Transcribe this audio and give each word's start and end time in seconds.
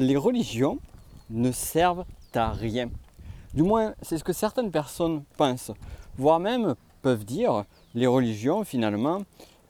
les 0.00 0.16
religions 0.16 0.78
ne 1.30 1.52
servent 1.52 2.04
à 2.34 2.50
rien. 2.52 2.88
Du 3.54 3.62
moins, 3.62 3.94
c'est 4.02 4.18
ce 4.18 4.24
que 4.24 4.32
certaines 4.32 4.70
personnes 4.70 5.24
pensent, 5.36 5.72
voire 6.16 6.40
même 6.40 6.74
peuvent 7.02 7.24
dire, 7.24 7.64
les 7.94 8.06
religions, 8.06 8.64
finalement, 8.64 9.22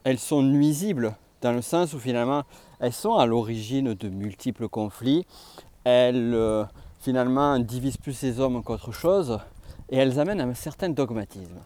elles 0.04 0.18
sont 0.18 0.42
nuisibles, 0.42 1.14
dans 1.40 1.52
le 1.52 1.62
sens 1.62 1.94
où 1.94 1.98
finalement, 1.98 2.42
elles 2.80 2.92
sont 2.92 3.14
à 3.14 3.26
l'origine 3.26 3.94
de 3.94 4.08
multiples 4.08 4.68
conflits, 4.68 5.26
elles, 5.84 6.34
euh, 6.34 6.64
finalement, 7.00 7.58
divisent 7.58 7.96
plus 7.96 8.20
les 8.22 8.40
hommes 8.40 8.62
qu'autre 8.62 8.92
chose, 8.92 9.38
et 9.88 9.96
elles 9.96 10.20
amènent 10.20 10.40
à 10.40 10.44
un 10.44 10.54
certain 10.54 10.88
dogmatisme. 10.88 11.58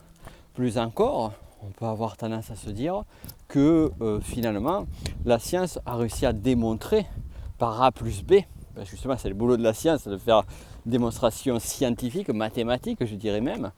Plus 0.54 0.78
encore, 0.78 1.32
on 1.62 1.70
peut 1.70 1.86
avoir 1.86 2.16
tendance 2.16 2.50
à 2.50 2.56
se 2.56 2.70
dire 2.70 3.04
que 3.48 3.90
euh, 4.00 4.20
finalement, 4.20 4.86
la 5.24 5.38
science 5.38 5.78
a 5.86 5.96
réussi 5.96 6.26
à 6.26 6.32
démontrer 6.32 7.06
par 7.58 7.82
A 7.82 7.90
plus 7.90 8.22
B, 8.22 8.34
ben, 8.74 8.84
justement 8.84 9.16
c'est 9.16 9.28
le 9.28 9.34
boulot 9.34 9.56
de 9.56 9.62
la 9.62 9.74
science 9.74 10.06
de 10.06 10.16
faire 10.16 10.44
démonstration 10.86 11.58
scientifique, 11.58 12.28
mathématique 12.28 13.04
je 13.04 13.14
dirais 13.14 13.40
même, 13.40 13.72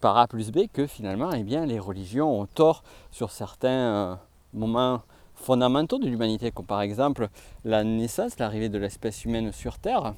par 0.00 0.16
A 0.16 0.26
plus 0.26 0.50
B 0.50 0.66
que 0.72 0.86
finalement 0.86 1.30
eh 1.32 1.42
bien, 1.42 1.66
les 1.66 1.78
religions 1.78 2.40
ont 2.40 2.46
tort 2.46 2.82
sur 3.10 3.30
certains 3.30 3.68
euh, 3.68 4.14
moments 4.52 5.02
fondamentaux 5.34 5.98
de 5.98 6.06
l'humanité, 6.06 6.50
comme 6.50 6.66
par 6.66 6.80
exemple 6.80 7.28
la 7.64 7.84
naissance, 7.84 8.38
l'arrivée 8.38 8.68
de 8.68 8.78
l'espèce 8.78 9.24
humaine 9.24 9.52
sur 9.52 9.78
Terre. 9.78 10.14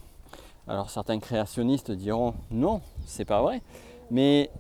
Alors 0.67 0.91
certains 0.91 1.19
créationnistes 1.19 1.91
diront 1.91 2.35
non, 2.51 2.81
c'est 3.05 3.25
pas 3.25 3.43
vrai, 3.43 3.63
mais 4.11 4.51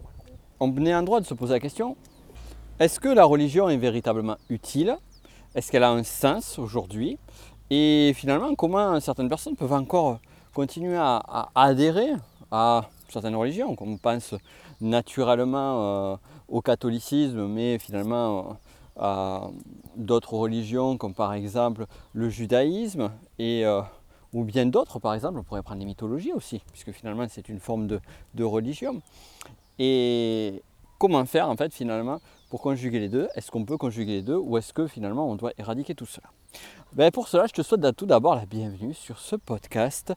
on 0.59 0.74
est 0.84 0.95
en 0.95 1.02
droit 1.02 1.21
de 1.21 1.27
se 1.27 1.34
poser 1.34 1.55
la 1.55 1.60
question 1.60 1.96
est-ce 2.80 2.98
que 2.98 3.10
la 3.10 3.27
religion 3.27 3.68
est 3.68 3.77
véritablement 3.77 4.38
utile? 4.48 4.96
Est-ce 5.55 5.71
qu'elle 5.71 5.82
a 5.82 5.91
un 5.91 6.02
sens 6.02 6.59
aujourd'hui? 6.59 7.18
Et 7.70 8.12
finalement, 8.16 8.55
comment 8.56 8.98
certaines 8.98 9.29
personnes 9.29 9.55
peuvent 9.55 9.73
encore 9.73 10.19
continuer 10.55 10.97
à, 10.97 11.48
adhérer 11.55 12.10
à 12.51 12.88
certaines 13.09 13.37
religions, 13.37 13.76
comme 13.76 13.93
on 13.93 13.96
pense 13.96 14.35
naturellement 14.80 16.13
euh, 16.13 16.16
au 16.48 16.60
catholicisme, 16.63 17.46
mais 17.46 17.79
finalement 17.79 18.59
euh, 18.98 19.02
à 19.02 19.51
d'autres 19.96 20.35
religions, 20.35 20.96
comme 20.96 21.15
par 21.15 21.32
exemple 21.32 21.87
le 22.13 22.29
judaïsme, 22.29 23.13
et, 23.38 23.65
euh, 23.65 23.82
ou 24.32 24.43
bien 24.43 24.66
d'autres, 24.66 24.98
par 24.98 25.15
exemple, 25.15 25.38
on 25.38 25.45
pourrait 25.45 25.63
prendre 25.63 25.79
les 25.79 25.87
mythologies 25.87 26.32
aussi, 26.32 26.60
puisque 26.73 26.91
finalement 26.91 27.26
c'est 27.29 27.48
une 27.48 27.60
forme 27.60 27.87
de, 27.87 28.01
de 28.35 28.43
religion. 28.43 29.01
Et 29.79 30.63
comment 30.98 31.24
faire 31.24 31.48
en 31.48 31.57
fait 31.57 31.73
finalement 31.73 32.21
pour 32.51 32.63
conjuguer 32.63 32.98
les 32.98 33.09
deux? 33.09 33.29
Est-ce 33.37 33.52
qu'on 33.52 33.65
peut 33.65 33.79
conjuguer 33.79 34.16
les 34.16 34.23
deux? 34.23 34.37
Ou 34.37 34.59
est-ce 34.59 34.73
que 34.73 34.88
finalement 34.88 35.30
on 35.30 35.37
doit 35.37 35.52
éradiquer 35.57 35.95
tout 35.95 36.07
cela? 36.07 36.29
Ben 36.95 37.10
Pour 37.13 37.29
cela, 37.29 37.46
je 37.46 37.52
te 37.52 37.63
souhaite 37.63 37.96
tout 37.96 38.07
d'abord 38.07 38.35
la 38.35 38.46
bienvenue 38.46 38.95
sur 38.95 39.19
ce 39.19 39.37
podcast 39.37 40.13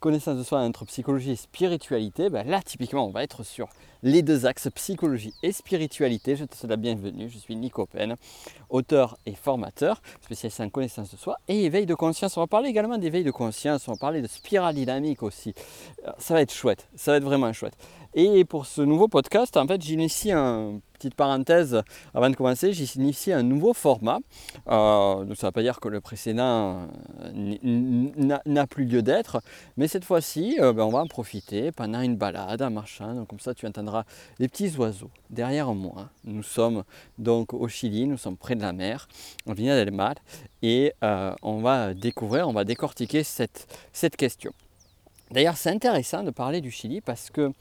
Connaissance 0.00 0.38
de 0.38 0.42
soi 0.42 0.60
entre 0.60 0.84
psychologie 0.84 1.32
et 1.32 1.36
spiritualité. 1.36 2.30
Ben 2.30 2.46
là, 2.48 2.60
typiquement, 2.62 3.06
on 3.06 3.10
va 3.10 3.22
être 3.22 3.44
sur 3.44 3.68
les 4.02 4.22
deux 4.22 4.46
axes 4.46 4.68
psychologie 4.74 5.32
et 5.42 5.52
spiritualité. 5.52 6.34
Je 6.34 6.44
te 6.44 6.56
souhaite 6.56 6.70
la 6.70 6.76
bienvenue. 6.76 7.28
Je 7.28 7.38
suis 7.38 7.54
Nico 7.54 7.86
Pen, 7.86 8.16
auteur 8.70 9.18
et 9.26 9.34
formateur, 9.34 10.02
spécialiste 10.20 10.60
en 10.60 10.68
connaissance 10.68 11.12
de 11.12 11.16
soi 11.16 11.36
et 11.46 11.64
éveil 11.64 11.86
de 11.86 11.94
conscience. 11.94 12.36
On 12.36 12.40
va 12.40 12.46
parler 12.46 12.70
également 12.70 12.98
d'éveil 12.98 13.24
de 13.24 13.30
conscience, 13.30 13.86
on 13.86 13.92
va 13.92 13.98
parler 13.98 14.22
de 14.22 14.26
spirale 14.26 14.74
dynamique 14.74 15.22
aussi. 15.22 15.54
Euh, 16.06 16.10
ça 16.18 16.34
va 16.34 16.42
être 16.42 16.52
chouette, 16.52 16.88
ça 16.96 17.12
va 17.12 17.18
être 17.18 17.24
vraiment 17.24 17.52
chouette. 17.52 17.76
Et 18.14 18.44
pour 18.44 18.66
ce 18.66 18.82
nouveau 18.82 19.06
podcast, 19.06 19.56
en 19.56 19.68
fait, 19.68 19.80
j'initie 19.80 20.32
un 20.32 20.80
petite 20.94 21.14
parenthèse 21.14 21.80
avant 22.12 22.28
de 22.28 22.34
commencer, 22.34 22.72
j'initie 22.72 23.32
un 23.32 23.44
nouveau 23.44 23.72
format. 23.72 24.18
Euh, 24.68 25.18
ça 25.18 25.24
ne 25.24 25.34
veut 25.34 25.50
pas 25.52 25.62
dire 25.62 25.78
que 25.78 25.88
le 25.88 26.00
précédent 26.00 26.88
euh, 27.22 28.38
n'a 28.44 28.66
plus 28.66 28.84
lieu 28.84 29.00
d'être, 29.00 29.40
mais 29.76 29.86
cette 29.86 30.04
fois-ci, 30.04 30.58
euh, 30.60 30.72
ben, 30.72 30.82
on 30.82 30.90
va 30.90 30.98
en 30.98 31.06
profiter 31.06 31.70
pendant 31.70 32.00
une 32.00 32.16
balade, 32.16 32.60
en 32.62 32.70
marchant. 32.70 33.14
Donc, 33.14 33.28
comme 33.28 33.38
ça, 33.38 33.54
tu 33.54 33.64
entendras 33.66 34.02
les 34.40 34.48
petits 34.48 34.76
oiseaux 34.76 35.10
derrière 35.30 35.72
moi. 35.72 36.10
Nous 36.24 36.42
sommes 36.42 36.82
donc 37.16 37.54
au 37.54 37.68
Chili, 37.68 38.06
nous 38.06 38.18
sommes 38.18 38.36
près 38.36 38.56
de 38.56 38.62
la 38.62 38.72
mer, 38.72 39.06
en 39.46 39.52
Viña 39.52 39.76
del 39.76 39.92
Mar, 39.92 40.16
et 40.62 40.92
on 41.00 41.60
va 41.60 41.94
découvrir, 41.94 42.48
on 42.48 42.52
va 42.52 42.64
décortiquer 42.64 43.22
cette, 43.22 43.68
cette 43.92 44.16
question. 44.16 44.52
D'ailleurs, 45.30 45.56
c'est 45.56 45.70
intéressant 45.70 46.24
de 46.24 46.30
parler 46.30 46.60
du 46.60 46.72
Chili 46.72 47.00
parce 47.00 47.30
qu'il 47.30 47.52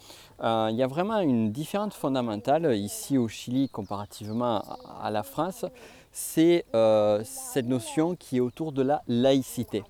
euh, 0.44 0.72
y 0.72 0.82
a 0.82 0.88
vraiment 0.88 1.20
une 1.20 1.52
différence 1.52 1.94
fondamentale 1.94 2.76
ici 2.76 3.18
au 3.18 3.28
Chili 3.28 3.70
comparativement 3.70 4.64
à, 5.00 5.12
la 5.12 5.22
France. 5.22 5.66
C'est 6.12 6.66
euh, 6.74 7.22
cette 7.24 7.68
notion 7.68 8.16
qui 8.16 8.38
est 8.38 8.40
autour 8.40 8.72
de 8.72 8.82
la 8.82 9.04
laïcité. 9.08 9.84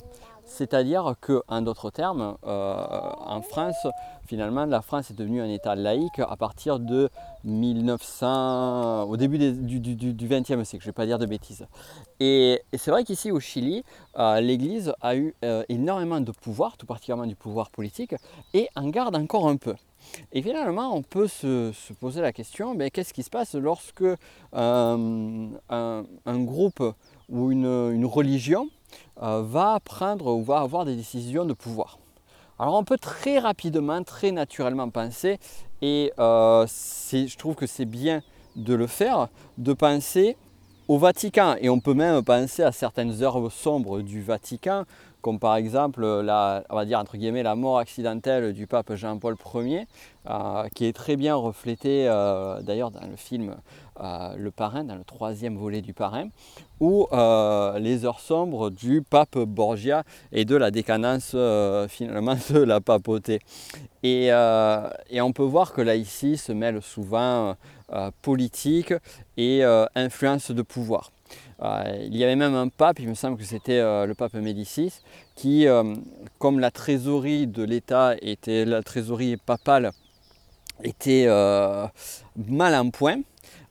C'est-à-dire 0.50 1.14
qu'en 1.22 1.62
d'autres 1.62 1.92
termes, 1.92 2.36
euh, 2.46 2.76
en 3.20 3.42
France, 3.42 3.88
finalement, 4.26 4.66
la 4.66 4.82
France 4.82 5.12
est 5.12 5.14
devenue 5.14 5.42
un 5.42 5.48
État 5.48 5.76
laïque 5.76 6.20
à 6.20 6.36
partir 6.36 6.80
de 6.80 7.10
1900, 7.44 9.04
au 9.04 9.16
début 9.16 9.38
du 9.38 9.80
XXe 9.80 10.64
siècle, 10.64 10.84
je 10.84 10.88
ne 10.88 10.92
vais 10.92 10.92
pas 10.92 11.06
dire 11.06 11.20
de 11.20 11.28
bêtises. 11.28 11.68
Et, 12.20 12.62
c'est 12.76 12.90
vrai 12.90 13.04
qu'ici 13.04 13.32
au 13.32 13.40
Chili, 13.40 13.84
euh, 14.18 14.42
l'Église 14.42 14.92
a 15.02 15.16
eu 15.16 15.36
euh, 15.46 15.64
énormément 15.70 16.20
de 16.20 16.32
pouvoir, 16.32 16.78
tout 16.78 16.88
particulièrement 16.88 17.28
du 17.28 17.36
pouvoir 17.36 17.70
politique, 17.70 18.16
et 18.56 18.68
en 18.76 18.90
garde 18.90 19.16
encore 19.16 19.48
un 19.48 19.58
peu. 19.58 19.76
Et 20.34 20.42
finalement, 20.42 20.96
on 20.96 21.04
peut 21.04 21.28
se, 21.28 21.72
poser 22.00 22.22
la 22.22 22.34
question, 22.34 22.74
ben, 22.74 22.90
qu'est-ce 22.90 23.14
qui 23.14 23.22
se 23.22 23.30
passe 23.30 23.54
lorsque 23.54 24.04
un, 24.52 25.52
groupe 26.28 26.84
ou 27.30 27.52
une 27.52 28.06
religion 28.06 28.68
euh, 29.22 29.42
va 29.44 29.80
prendre 29.84 30.28
ou 30.28 30.44
va 30.44 30.60
avoir 30.60 30.86
des 30.86 30.96
décisions 30.96 31.46
de 31.46 31.54
pouvoir. 31.54 32.00
Alors 32.58 32.76
on 32.76 32.84
peut 32.84 32.98
très 32.98 33.40
rapidement, 33.40 34.04
très 34.04 34.32
naturellement 34.32 34.90
penser, 34.90 35.40
et 35.82 36.12
euh, 36.20 36.66
je 36.68 37.38
trouve 37.38 37.56
que 37.56 37.68
c'est 37.68 37.86
bien 37.86 38.22
de 38.56 38.74
le 38.74 38.88
faire, 38.88 39.30
de 39.58 39.74
penser 39.74 40.36
au 40.90 40.98
Vatican. 40.98 41.56
Et 41.62 41.70
on 41.70 41.80
peut 41.80 41.94
même 41.94 42.22
penser 42.24 42.64
à 42.64 42.72
certaines 42.72 43.24
heures 43.24 43.52
sombres 43.52 44.02
du 44.02 44.22
Vatican, 44.22 44.84
comme 45.22 45.40
par 45.40 45.56
exemple 45.56 46.06
la, 46.22 46.64
on 46.70 46.76
va 46.76 46.86
dire 46.86 47.00
entre 47.00 47.18
guillemets 47.18 47.44
la 47.44 47.56
mort 47.56 47.80
accidentelle 47.80 48.54
du 48.54 48.68
pape 48.68 48.94
Jean-Paul 48.96 49.36
Ier, 49.56 49.88
euh, 50.30 50.68
qui 50.76 50.86
est 50.86 50.94
très 50.94 51.16
bien 51.16 51.36
reflétée 51.36 52.06
d'ailleurs 52.62 52.92
dans 52.92 53.08
le 53.08 53.16
film 53.16 53.56
Le 54.00 54.50
Parrain, 54.50 54.84
dans 54.84 54.96
le 54.96 55.04
troisième 55.04 55.58
volet 55.58 55.82
du 55.82 55.94
Parrain, 55.94 56.30
ou 56.80 57.08
euh, 57.12 57.78
les 57.80 58.06
heures 58.06 58.20
sombres 58.20 58.70
du 58.70 59.02
pape 59.02 59.38
Borgia 59.38 60.04
et 60.32 60.46
de 60.46 60.56
la 60.56 60.72
décadence 60.72 61.32
euh, 61.36 61.88
finalement 61.88 62.36
de 62.50 62.60
la 62.60 62.82
papauté. 62.82 63.40
Euh, 64.06 64.90
et, 65.10 65.22
on 65.22 65.34
peut 65.34 65.44
voir 65.44 65.74
que 65.74 65.82
là 65.82 65.96
ici 65.96 66.38
se 66.38 66.52
mêle 66.52 66.82
souvent 66.82 67.56
politique 68.22 68.94
et 69.36 69.64
influence 69.96 70.52
de 70.52 70.62
pouvoir. 70.62 71.12
Il 71.62 72.16
y 72.16 72.24
avait 72.24 72.36
même 72.36 72.56
un 72.56 72.70
pape, 72.70 73.00
il 73.00 73.10
me 73.10 73.14
semble 73.14 73.38
que 73.38 73.44
c'était 73.44 73.80
le 73.80 74.14
pape 74.14 74.34
Médicis, 74.36 75.02
qui, 75.36 75.66
comme 76.38 76.60
la 76.60 76.72
trésorerie 76.72 77.48
de 77.48 77.64
l'État 77.64 78.16
était 78.22 78.66
la 78.66 78.82
trésorerie 78.82 79.38
papale, 79.38 79.92
était 80.84 81.28
mal 82.38 82.76
en 82.76 82.90
point, 82.90 83.22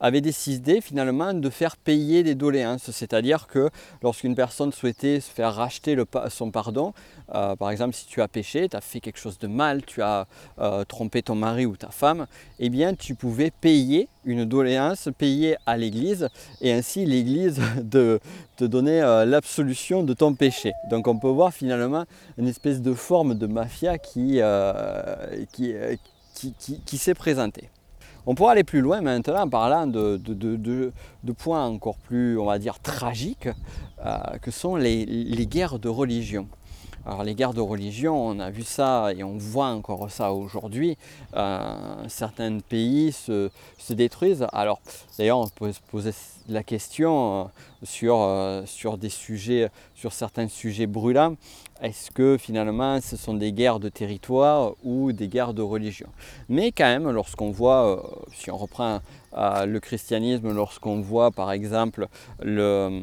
avait 0.01 0.21
décidé 0.21 0.81
finalement 0.81 1.35
de 1.35 1.51
faire 1.51 1.77
payer 1.77 2.23
des 2.23 2.35
doléances. 2.35 2.91
C'est-à-dire 2.91 3.47
que 3.47 3.71
lorsqu'une 4.03 4.35
personne 4.35 4.73
souhaitait 4.73 5.21
se 5.21 5.31
faire 5.31 5.55
racheter 5.55 5.97
son 6.29 6.51
pardon, 6.51 6.93
euh, 7.35 7.57
par 7.57 7.71
exemple 7.71 7.95
si 7.95 8.07
tu 8.07 8.23
as 8.23 8.29
péché, 8.29 8.69
tu 8.69 8.77
as 8.77 8.81
fait 8.81 9.01
quelque 9.01 9.19
chose 9.19 9.39
de 9.39 9.47
mal, 9.47 9.85
tu 9.85 10.03
as 10.03 10.27
euh, 10.59 10.85
trompé 10.85 11.23
ton 11.23 11.35
mari 11.35 11.67
ou 11.67 11.77
ta 11.77 11.91
femme, 11.91 12.27
eh 12.59 12.69
bien 12.69 12.95
tu 12.95 13.15
pouvais 13.15 13.51
payer 13.51 14.09
une 14.25 14.45
doléance, 14.45 15.09
payer 15.17 15.57
à 15.67 15.77
l'église 15.77 16.29
et 16.61 16.73
ainsi 16.73 17.05
l'église 17.07 17.61
te 17.91 18.65
donner 18.65 19.01
euh, 19.03 19.25
l'absolution 19.25 20.03
de 20.03 20.15
ton 20.15 20.35
péché. 20.35 20.73
Donc 20.91 21.09
on 21.09 21.19
peut 21.19 21.29
voir 21.29 21.53
finalement 21.53 22.05
une 22.37 22.49
espèce 22.49 22.81
de 22.81 22.95
forme 22.95 23.35
de 23.35 23.47
mafia 23.47 23.99
qui 23.99 24.41
s'est 26.99 27.15
présentée. 27.15 27.69
On 28.31 28.35
pourra 28.35 28.53
aller 28.53 28.63
plus 28.63 28.83
loin 28.83 29.01
maintenant 29.01 29.41
en 29.41 29.49
parlant 29.49 29.87
de, 29.87 30.93
points 31.39 31.65
encore 31.65 31.97
plus, 31.97 32.39
on 32.39 32.45
va 32.45 32.59
dire, 32.59 32.79
tragiques, 32.79 33.49
euh, 34.05 34.19
que 34.43 34.51
sont 34.51 34.77
les, 34.77 35.47
guerres 35.47 35.79
de 35.79 35.89
religion. 35.89 36.47
Alors 37.09 37.25
les 37.25 37.35
guerres 37.35 37.55
de 37.55 37.63
religion, 37.63 38.15
on 38.23 38.39
a 38.39 38.51
vu 38.51 38.65
ça 38.65 39.15
et 39.17 39.25
on 39.25 39.39
voit 39.39 39.69
encore 39.69 40.11
ça 40.11 40.35
aujourd'hui. 40.35 40.99
Euh, 41.35 41.75
certains 42.07 42.59
pays 42.59 43.13
se, 43.13 43.51
détruisent. 43.89 44.47
Alors 44.53 44.79
d'ailleurs, 45.17 45.39
on 45.39 45.49
peut 45.49 45.73
se 45.73 45.81
poser 45.91 46.11
la 46.51 46.63
question 46.63 47.51
euh, 48.05 48.63
sur, 48.67 48.99
sujets, 49.09 49.71
sur 49.95 50.13
certains 50.13 50.49
sujets 50.49 50.87
brûlants. 50.87 51.37
Est-ce 51.81 52.11
que 52.11 52.37
finalement 52.39 53.01
ce 53.01 53.17
sont 53.17 53.33
des 53.33 53.53
guerres 53.53 53.81
de 53.81 53.89
territoire 53.89 54.75
ou 54.85 55.13
des 55.13 55.29
guerres 55.29 55.55
de 55.55 55.63
religion? 55.63 56.09
Mais 56.51 56.73
quand 56.73 56.85
même, 56.85 57.11
lorsqu'on 57.11 57.51
voit, 57.51 58.27
si 58.35 58.51
on 58.51 58.59
reprend 58.59 59.01
le 59.33 59.79
christianisme, 59.79 60.53
lorsqu'on 60.53 61.01
voit 61.01 61.31
par 61.31 61.53
exemple 61.53 62.09
le 62.43 63.01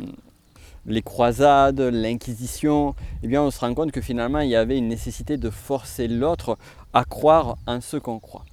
les 0.86 1.02
croisades, 1.02 1.80
l'inquisition, 1.80 2.96
eh 3.24 3.28
bien 3.28 3.42
on 3.42 3.52
se 3.52 3.60
rend 3.60 3.74
compte 3.74 3.92
que 3.92 4.02
finalement 4.02 4.40
il 4.40 4.50
y 4.50 4.56
avait 4.56 4.78
une 4.78 4.88
nécessité 4.88 5.38
de 5.38 5.50
forcer 5.50 6.08
l'autre 6.08 6.58
à 6.94 7.04
croire 7.04 7.58
en 7.68 7.82
ce 7.82 7.98
qu'on 7.98 8.20
croit. 8.20 8.46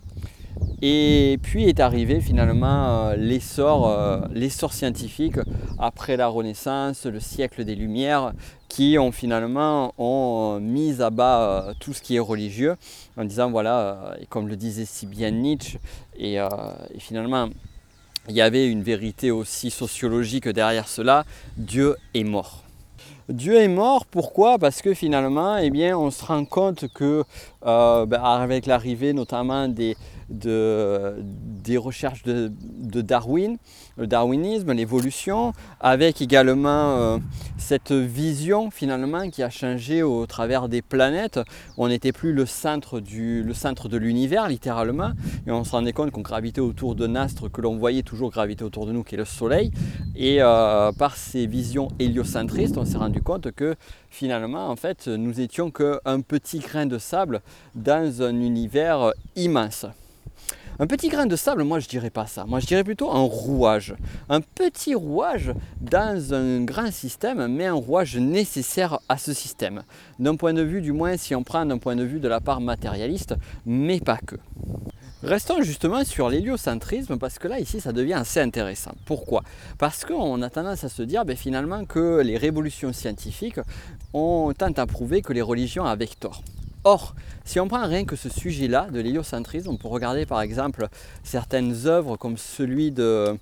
Et 0.84 1.38
puis 1.42 1.64
est 1.68 1.78
arrivé 1.78 2.20
finalement 2.20 3.06
euh, 3.10 3.14
euh, 3.14 4.26
l'essor, 4.34 4.72
scientifique 4.72 5.36
après 5.78 6.16
la 6.16 6.26
Renaissance, 6.26 7.06
le 7.06 7.20
siècle 7.20 7.64
des 7.64 7.76
Lumières, 7.76 8.32
qui 8.68 8.98
ont 8.98 9.12
finalement 9.12 9.94
ont 9.96 10.58
mis 10.60 11.00
à 11.00 11.10
bas 11.10 11.40
euh, 11.68 11.74
tout 11.78 11.92
ce 11.92 12.02
qui 12.02 12.16
est 12.16 12.20
religieux, 12.20 12.74
en 13.16 13.24
disant 13.24 13.50
voilà, 13.50 14.16
comme 14.28 14.48
le 14.48 14.56
disait 14.56 14.84
si 14.84 15.06
bien 15.06 15.30
Nietzsche, 15.30 15.78
et, 16.18 16.38
finalement 16.98 17.48
il 18.28 18.34
y 18.34 18.40
avait 18.40 18.66
une 18.66 18.82
vérité 18.82 19.30
aussi 19.30 19.70
sociologique 19.70 20.48
derrière 20.48 20.88
cela, 20.88 21.24
Dieu 21.56 21.96
est 22.14 22.24
mort. 22.24 22.62
Dieu 23.28 23.56
est 23.56 23.68
mort, 23.68 24.04
pourquoi? 24.06 24.58
Parce 24.58 24.82
que 24.82 24.94
finalement, 24.94 25.56
eh 25.56 25.70
bien, 25.70 25.96
on 25.96 26.10
se 26.10 26.24
rend 26.24 26.44
compte 26.44 26.86
que 26.92 27.24
ben, 27.62 28.20
avec 28.22 28.66
l'arrivée 28.66 29.12
notamment 29.12 29.68
des, 29.68 29.96
de, 30.32 31.14
des 31.62 31.76
recherches 31.76 32.22
de, 32.22 32.50
Darwin, 33.02 33.56
le 33.96 34.06
darwinisme, 34.06 34.72
l'évolution, 34.72 35.52
avec 35.80 36.20
également 36.20 36.96
euh, 36.96 37.18
cette 37.58 37.92
vision 37.92 38.70
finalement 38.70 39.28
qui 39.30 39.42
a 39.42 39.50
changé 39.50 40.02
au 40.02 40.26
travers 40.26 40.68
des 40.68 40.82
planètes. 40.82 41.40
On 41.76 41.88
n'était 41.88 42.12
plus 42.12 42.32
le 42.32 42.46
centre, 42.46 43.00
du, 43.00 43.42
le 43.42 43.54
centre 43.54 43.88
de 43.88 43.96
l'univers 43.96 44.48
littéralement, 44.48 45.12
et 45.46 45.50
on 45.50 45.64
se 45.64 45.72
rendait 45.72 45.92
compte 45.92 46.10
qu'on 46.10 46.22
gravitait 46.22 46.60
autour 46.60 46.94
d'un 46.94 47.14
astre 47.16 47.50
que 47.50 47.60
l'on 47.60 47.76
voyait 47.76 48.02
toujours 48.02 48.30
graviter 48.30 48.64
autour 48.64 48.86
de 48.86 48.92
nous, 48.92 49.04
qui 49.04 49.14
est 49.14 49.18
le 49.18 49.24
Soleil. 49.24 49.70
Et 50.16 50.38
euh, 50.40 50.92
par 50.92 51.16
ces 51.16 51.46
visions 51.46 51.88
héliocentristes, 51.98 52.76
on 52.78 52.84
s'est 52.84 52.98
rendu 52.98 53.22
compte 53.22 53.52
que 53.52 53.74
finalement, 54.10 54.68
en 54.68 54.76
fait, 54.76 55.08
nous 55.08 55.40
étions 55.40 55.70
qu'un 55.70 56.20
petit 56.20 56.58
grain 56.58 56.86
de 56.86 56.98
sable 56.98 57.40
dans 57.74 58.22
un 58.22 58.40
univers 58.40 59.12
immense. 59.36 59.86
Un 60.82 60.88
petit 60.88 61.10
grain 61.10 61.26
de 61.26 61.36
sable, 61.36 61.62
moi 61.62 61.78
je 61.78 61.86
dirais 61.86 62.10
pas 62.10 62.26
ça. 62.26 62.44
Moi 62.44 62.58
je 62.58 62.66
dirais 62.66 62.82
plutôt 62.82 63.12
un 63.12 63.20
rouage. 63.20 63.94
Un 64.28 64.40
petit 64.40 64.96
rouage 64.96 65.52
dans 65.80 66.34
un 66.34 66.64
grand 66.64 66.90
système, 66.90 67.46
mais 67.46 67.66
un 67.66 67.74
rouage 67.74 68.16
nécessaire 68.16 68.98
à 69.08 69.16
ce 69.16 69.32
système. 69.32 69.84
D'un 70.18 70.34
point 70.34 70.52
de 70.52 70.62
vue, 70.62 70.80
du 70.80 70.90
moins, 70.90 71.16
si 71.16 71.36
on 71.36 71.44
prend 71.44 71.64
d'un 71.64 71.78
point 71.78 71.94
de 71.94 72.02
vue 72.02 72.18
de 72.18 72.26
la 72.26 72.40
part 72.40 72.60
matérialiste, 72.60 73.36
mais 73.64 74.00
pas 74.00 74.18
que. 74.26 74.34
Restons 75.22 75.62
justement 75.62 76.02
sur 76.02 76.28
l'héliocentrisme 76.28 77.16
parce 77.16 77.38
que 77.38 77.46
là 77.46 77.60
ici 77.60 77.80
ça 77.80 77.92
devient 77.92 78.14
assez 78.14 78.40
intéressant. 78.40 78.90
Pourquoi? 79.06 79.44
Parce 79.78 80.04
qu'on 80.04 80.42
a 80.42 80.50
tendance 80.50 80.82
à 80.82 80.88
se 80.88 81.04
dire 81.04 81.24
ben, 81.24 81.36
finalement 81.36 81.84
que 81.84 82.22
les 82.22 82.36
révolutions 82.36 82.92
scientifiques 82.92 83.60
ont 84.14 84.52
tant 84.58 84.72
à 84.72 84.86
prouver 84.86 85.22
que 85.22 85.32
les 85.32 85.42
religions 85.42 85.84
avaient 85.84 86.08
tort. 86.08 86.42
Or, 86.84 87.14
si 87.44 87.60
on 87.60 87.68
prend 87.68 87.86
rien 87.86 88.04
que 88.04 88.16
ce 88.16 88.28
sujet-là 88.28 88.88
de 88.90 89.00
l'héliocentrisme, 89.00 89.70
on 89.70 89.76
peut 89.76 89.88
regarder 89.88 90.26
par 90.26 90.40
exemple 90.40 90.88
certaines 91.22 91.86
œuvres 91.86 92.16
comme 92.16 92.36
celui 92.36 92.90
de 92.90 93.38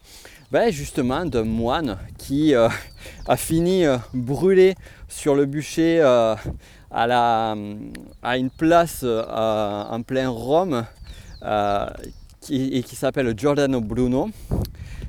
ben 0.51 0.71
justement 0.71 1.25
d'un 1.25 1.45
moine 1.45 1.97
qui 2.19 2.55
euh, 2.55 2.69
a 3.27 3.37
fini 3.37 3.87
euh, 3.87 3.97
brûlé 4.13 4.75
sur 5.09 5.35
le 5.35 5.47
bûcher 5.47 6.01
euh, 6.01 6.35
à, 6.91 7.07
la, 7.07 7.57
à, 8.23 8.37
une 8.37 8.51
place 8.51 9.05
en 9.05 10.03
plein 10.03 10.29
Rome 10.29 10.85
et 12.51 12.83
qui 12.83 12.97
s'appelle 12.97 13.33
Giordano 13.39 13.81
Bruno. 13.81 14.29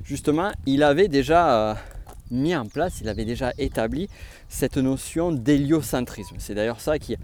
Justement, 0.05 0.51
il 0.65 0.83
avait 0.83 1.07
déjà 1.07 1.75
mis 2.29 2.55
en 2.55 2.65
place, 2.65 3.01
il 3.01 3.09
avait 3.09 3.25
déjà 3.25 3.51
établi 3.57 4.09
cette 4.47 4.77
notion 4.77 5.31
d'héliocentrisme. 5.31 6.35
C'est 6.37 6.55
d'ailleurs 6.55 6.81
ça 6.81 6.99
qui 6.99 7.17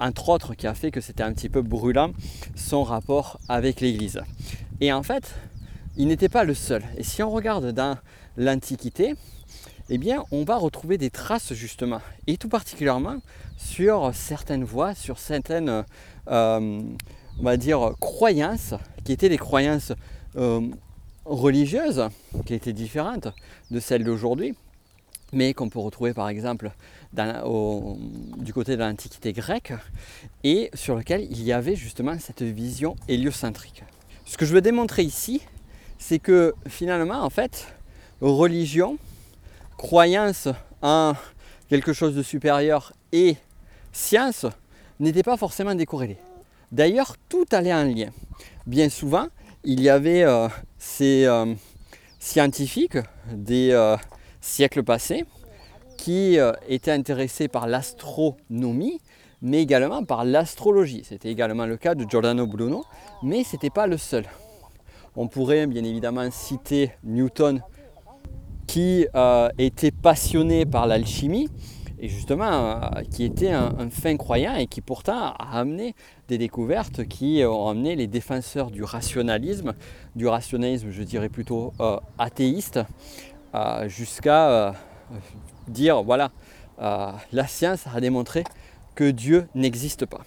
entre 0.00 0.30
autres, 0.30 0.54
qui 0.54 0.66
a 0.66 0.74
fait 0.74 0.90
que 0.90 1.00
c'était 1.00 1.22
un 1.22 1.32
petit 1.32 1.48
peu 1.48 1.62
brûlant 1.62 2.10
son 2.56 2.82
rapport 2.82 3.38
avec 3.48 3.80
l'Église. 3.80 4.20
Et 4.80 4.92
en 4.92 5.02
fait, 5.02 5.34
il 5.96 6.08
n'était 6.08 6.28
pas 6.28 6.44
le 6.44 6.54
seul. 6.54 6.82
Et 6.96 7.04
si 7.04 7.22
on 7.22 7.30
regarde 7.30 7.72
dans 7.72 7.96
l'Antiquité, 8.36 9.14
eh 9.90 9.98
bien, 9.98 10.24
on 10.30 10.44
va 10.44 10.56
retrouver 10.56 10.98
des 10.98 11.10
traces 11.10 11.52
justement, 11.52 12.00
et 12.26 12.36
tout 12.36 12.48
particulièrement 12.48 13.18
sur 13.58 14.14
certaines 14.14 14.64
voies, 14.64 14.94
sur 14.94 15.18
certaines, 15.18 15.84
euh, 16.28 16.82
on 17.38 17.42
va 17.42 17.56
dire, 17.56 17.92
croyances, 18.00 18.74
qui 19.04 19.12
étaient 19.12 19.28
des 19.28 19.38
croyances 19.38 19.92
euh, 20.36 20.60
religieuses, 21.24 22.08
qui 22.46 22.54
étaient 22.54 22.72
différentes 22.72 23.28
de 23.70 23.80
celles 23.80 24.04
d'aujourd'hui, 24.04 24.54
mais 25.32 25.54
qu'on 25.54 25.68
peut 25.68 25.78
retrouver 25.78 26.12
par 26.14 26.28
exemple 26.28 26.70
du 27.12 28.52
côté 28.52 28.76
de 28.76 28.80
l'Antiquité 28.80 29.32
grecque, 29.32 29.72
et 30.44 30.70
sur 30.74 30.96
lequel 30.96 31.26
il 31.30 31.42
y 31.42 31.52
avait 31.52 31.76
justement 31.76 32.18
cette 32.18 32.42
vision 32.42 32.96
héliocentrique. 33.08 33.82
Ce 34.24 34.36
que 34.36 34.46
je 34.46 34.54
veux 34.54 34.60
démontrer 34.60 35.02
ici, 35.02 35.42
c'est 35.98 36.18
que 36.18 36.54
finalement, 36.68 37.22
en 37.24 37.30
fait, 37.30 37.74
religion, 38.20 38.96
croyance 39.76 40.48
en 40.82 41.14
quelque 41.68 41.92
chose 41.92 42.14
de 42.14 42.22
supérieur 42.22 42.92
et 43.12 43.36
science 43.92 44.46
n'étaient 44.98 45.22
pas 45.22 45.36
forcément 45.36 45.74
décorrélés. 45.74 46.18
D'ailleurs, 46.72 47.16
tout 47.28 47.46
allait 47.50 47.74
en 47.74 47.84
lien. 47.84 48.10
Bien 48.66 48.88
souvent, 48.88 49.26
il 49.64 49.80
y 49.80 49.88
avait 49.88 50.22
euh, 50.22 50.48
ces 50.78 51.24
euh, 51.24 51.54
scientifiques 52.18 52.98
des 53.32 53.70
euh, 53.72 53.96
siècles 54.40 54.82
passés 54.82 55.24
qui 56.00 56.38
euh, 56.38 56.52
était 56.66 56.92
intéressé 56.92 57.48
par 57.48 57.66
l'astronomie, 57.66 59.00
mais 59.42 59.60
également 59.60 60.02
par 60.02 60.24
l'astrologie. 60.24 61.02
C'était 61.04 61.30
également 61.30 61.66
le 61.66 61.76
cas 61.76 61.94
de 61.94 62.08
Giordano 62.08 62.46
Bruno, 62.46 62.84
mais 63.22 63.44
ce 63.44 63.56
n'était 63.56 63.70
pas 63.70 63.86
le 63.86 63.98
seul. 63.98 64.24
On 65.14 65.28
pourrait 65.28 65.66
bien 65.66 65.84
évidemment 65.84 66.26
citer 66.30 66.92
Newton, 67.04 67.60
qui 68.66 69.06
euh, 69.14 69.50
était 69.58 69.90
passionné 69.90 70.64
par 70.64 70.86
l'alchimie, 70.86 71.50
et 71.98 72.08
justement 72.08 72.50
euh, 72.50 73.02
qui 73.10 73.24
était 73.24 73.50
un, 73.50 73.90
fin 73.90 74.16
croyant 74.16 74.54
et 74.54 74.66
qui 74.68 74.80
pourtant 74.80 75.34
a 75.38 75.58
amené 75.58 75.94
des 76.28 76.38
découvertes 76.38 77.04
qui 77.04 77.42
ont 77.44 77.68
amené 77.68 77.94
les 77.94 78.06
défenseurs 78.06 78.70
du 78.70 78.84
rationalisme, 78.84 79.74
du 80.16 80.26
rationalisme 80.26 80.90
je 80.90 81.02
dirais 81.02 81.28
plutôt 81.28 81.74
athéiste, 82.16 82.80
jusqu'à 83.86 84.74
dire 85.68 86.02
voilà, 86.02 86.30
euh, 86.80 87.12
la 87.32 87.46
science 87.46 87.86
a 87.92 88.00
démontré 88.00 88.44
que 88.94 89.10
Dieu 89.10 89.48
n'existe 89.54 90.06
pas. 90.06 90.20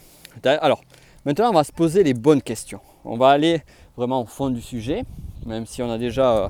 Alors, 0.62 0.82
maintenant, 1.26 1.50
on 1.50 1.54
va 1.54 1.64
se 1.64 1.72
poser 1.72 2.04
les 2.04 2.14
bonnes 2.14 2.42
questions. 2.42 2.80
On 3.06 3.18
va 3.18 3.30
aller 3.30 3.62
vraiment 3.98 4.22
au 4.22 4.26
fond 4.26 4.50
du 4.50 4.62
sujet, 4.62 5.04
même 5.46 5.66
si 5.66 5.82
on 5.82 5.92
a 5.92 5.98
déjà, 5.98 6.38
euh, 6.38 6.50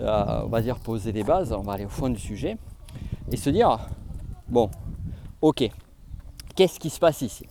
euh, 0.00 0.42
on 0.44 0.48
va 0.48 0.62
dire, 0.62 0.78
posé 0.78 1.12
les 1.12 1.22
bases, 1.22 1.52
on 1.52 1.62
va 1.62 1.74
aller 1.74 1.84
au 1.84 1.90
fond 1.90 2.08
du 2.08 2.18
sujet 2.18 2.56
et 3.30 3.36
se 3.36 3.50
dire, 3.50 3.78
bon, 4.48 4.70
ok, 5.40 5.68
qu'est-ce 6.56 6.80
qui 6.80 6.90
se 6.90 6.98
passe 6.98 7.22
ici? 7.22 7.46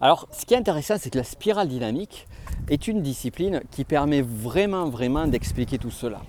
Alors, 0.00 0.26
ce 0.32 0.44
qui 0.44 0.54
est 0.54 0.58
intéressant, 0.58 0.96
c'est 0.98 1.10
que 1.10 1.18
la 1.18 1.24
spirale 1.24 1.68
dynamique 1.68 2.26
est 2.68 2.88
une 2.88 3.02
discipline 3.02 3.62
qui 3.70 3.84
permet 3.84 4.22
vraiment, 4.22 4.88
vraiment 4.88 5.26
d'expliquer 5.26 5.78
tout 5.78 5.90
cela. 5.90 6.20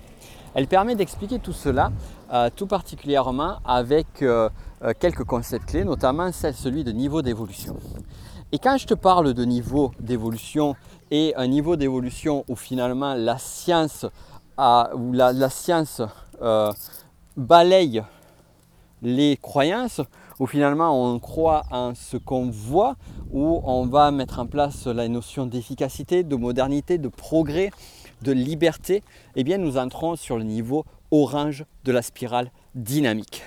Elle 0.56 0.68
permet 0.68 0.94
d'expliquer 0.94 1.38
tout 1.38 1.52
cela, 1.52 1.92
euh, 2.32 2.48
tout 2.56 2.66
particulièrement 2.66 3.58
avec 3.66 4.06
euh, 4.22 4.48
euh, 4.82 4.94
quelques 4.98 5.24
concepts 5.24 5.66
clés, 5.66 5.84
notamment 5.84 6.32
celui 6.32 6.82
de 6.82 6.92
niveau 6.92 7.20
d'évolution. 7.20 7.76
Et 8.52 8.58
quand 8.58 8.78
je 8.78 8.86
te 8.86 8.94
parle 8.94 9.34
de 9.34 9.44
niveau 9.44 9.92
d'évolution 10.00 10.74
et 11.10 11.34
un 11.36 11.46
niveau 11.46 11.76
d'évolution 11.76 12.46
où 12.48 12.56
finalement 12.56 13.12
la 13.12 13.36
science, 13.36 14.06
où 14.94 15.12
la, 15.12 15.50
science 15.50 16.00
balaye 17.36 18.02
les 19.02 19.36
croyances, 19.36 20.00
où 20.38 20.46
finalement 20.46 20.98
on 20.98 21.18
croit 21.18 21.64
en 21.70 21.94
ce 21.94 22.16
qu'on 22.16 22.48
voit, 22.48 22.96
où 23.30 23.60
on 23.62 23.84
va 23.84 24.10
mettre 24.10 24.38
en 24.38 24.46
place 24.46 24.86
la 24.86 25.06
notion 25.06 25.44
d'efficacité, 25.44 26.22
de 26.22 26.36
modernité, 26.36 26.96
de 26.96 27.08
progrès, 27.08 27.70
de 28.22 28.32
liberté, 28.32 29.02
eh 29.34 29.44
bien 29.44 29.58
nous 29.58 29.76
entrons 29.76 30.16
sur 30.16 30.36
le 30.36 30.44
niveau 30.44 30.84
orange 31.10 31.64
de 31.84 31.92
la 31.92 32.02
spirale 32.02 32.50
dynamique. 32.74 33.42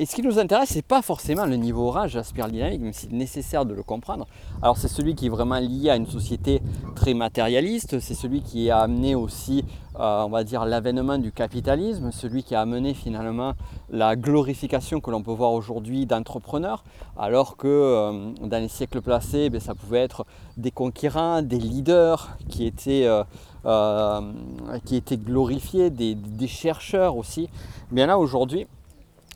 Et 0.00 0.06
ce 0.06 0.16
qui 0.16 0.22
nous 0.22 0.40
intéresse, 0.40 0.70
ce 0.70 0.74
n'est 0.74 0.82
pas 0.82 1.02
forcément 1.02 1.46
le 1.46 1.54
niveau 1.54 1.86
orange 1.86 2.14
de 2.14 2.18
la 2.18 2.24
spirale 2.24 2.50
dynamique, 2.50 2.80
mais 2.82 2.92
c'est 2.92 3.12
nécessaire 3.12 3.64
de 3.64 3.74
le 3.74 3.84
comprendre. 3.84 4.26
Alors 4.60 4.76
c'est 4.76 4.88
celui 4.88 5.14
qui 5.14 5.26
est 5.26 5.28
vraiment 5.28 5.60
lié 5.60 5.88
à 5.90 5.94
une 5.94 6.08
société 6.08 6.60
très 6.96 7.14
matérialiste, 7.14 8.00
c'est 8.00 8.14
celui 8.14 8.42
qui 8.42 8.70
a 8.70 8.80
amené 8.80 9.14
aussi, 9.14 9.64
euh, 10.00 10.24
on 10.24 10.30
va 10.30 10.42
dire, 10.42 10.64
l'avènement 10.64 11.16
du 11.18 11.30
capitalisme, 11.30 12.10
celui 12.10 12.42
qui 12.42 12.56
a 12.56 12.62
amené 12.62 12.92
finalement 12.92 13.52
la 13.88 14.16
glorification 14.16 14.98
que 15.00 15.12
l'on 15.12 15.22
peut 15.22 15.30
voir 15.30 15.52
aujourd'hui 15.52 16.06
d'entrepreneurs, 16.06 16.82
alors 17.16 17.56
que 17.56 17.68
euh, 17.68 18.32
dans 18.42 18.58
les 18.58 18.66
siècles 18.66 19.00
passés, 19.00 19.48
ben, 19.48 19.60
ça 19.60 19.76
pouvait 19.76 20.00
être 20.00 20.26
des 20.56 20.72
conquérants, 20.72 21.40
des 21.40 21.58
leaders 21.58 22.36
qui 22.48 22.66
étaient... 22.66 23.06
Euh, 23.06 23.22
qui 24.84 24.96
étaient 24.96 25.16
glorifiés, 25.16 25.88
des, 25.88 26.14
des 26.14 26.48
chercheurs 26.48 27.16
aussi. 27.16 27.48
Bien 27.90 28.06
là 28.06 28.18
aujourd'hui, 28.18 28.66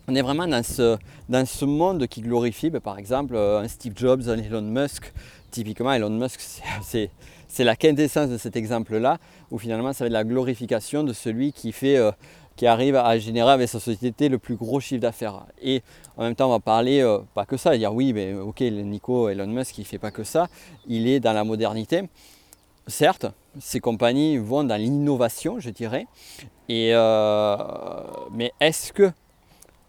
on 0.09 0.15
est 0.15 0.21
vraiment 0.21 0.47
dans 0.47 0.63
ce, 0.63 0.97
dans 1.29 1.45
ce 1.45 1.65
monde 1.65 2.07
qui 2.07 2.21
glorifie, 2.21 2.69
ben, 2.69 2.81
par 2.81 2.97
exemple, 2.97 3.37
un 3.37 3.67
Steve 3.67 3.93
Jobs, 3.95 4.27
un 4.27 4.37
Elon 4.37 4.61
Musk. 4.61 5.13
Typiquement, 5.51 5.93
Elon 5.93 6.09
Musk, 6.09 6.39
c'est 6.81 7.63
la 7.63 7.75
quintessence 7.75 8.29
de 8.29 8.37
cet 8.37 8.55
exemple-là, 8.55 9.17
où 9.51 9.57
finalement, 9.57 9.93
ça 9.93 10.03
va 10.03 10.07
être 10.07 10.13
la 10.13 10.23
glorification 10.23 11.03
de 11.03 11.13
celui 11.13 11.53
qui 11.53 11.71
fait 11.71 11.97
qui 12.59 12.67
arrive 12.67 12.97
à 12.97 13.17
générer 13.17 13.51
avec 13.51 13.69
sa 13.69 13.79
société 13.79 14.27
le 14.27 14.37
plus 14.37 14.57
gros 14.57 14.81
chiffre 14.81 14.99
d'affaires. 14.99 15.45
Et 15.61 15.81
en 16.17 16.23
même 16.23 16.35
temps, 16.35 16.47
on 16.47 16.51
va 16.51 16.59
parler 16.59 16.99
euh, 16.99 17.19
pas 17.33 17.45
que 17.45 17.55
ça, 17.55 17.77
dire 17.77 17.93
oui, 17.93 18.11
mais 18.11 18.33
ok, 18.33 18.59
Nico 18.59 19.29
Elon 19.29 19.47
Musk, 19.47 19.77
il 19.77 19.85
fait 19.85 19.97
pas 19.97 20.11
que 20.11 20.25
ça, 20.25 20.49
il 20.85 21.07
est 21.07 21.21
dans 21.21 21.31
la 21.31 21.45
modernité. 21.45 22.09
Certes, 22.85 23.27
ces 23.61 23.79
compagnies 23.79 24.37
vont 24.37 24.65
dans 24.65 24.75
l'innovation, 24.75 25.61
je 25.61 25.69
dirais, 25.69 26.05
et, 26.67 26.91
euh, 26.93 27.55
mais 28.33 28.51
est-ce 28.59 28.91
que 28.91 29.09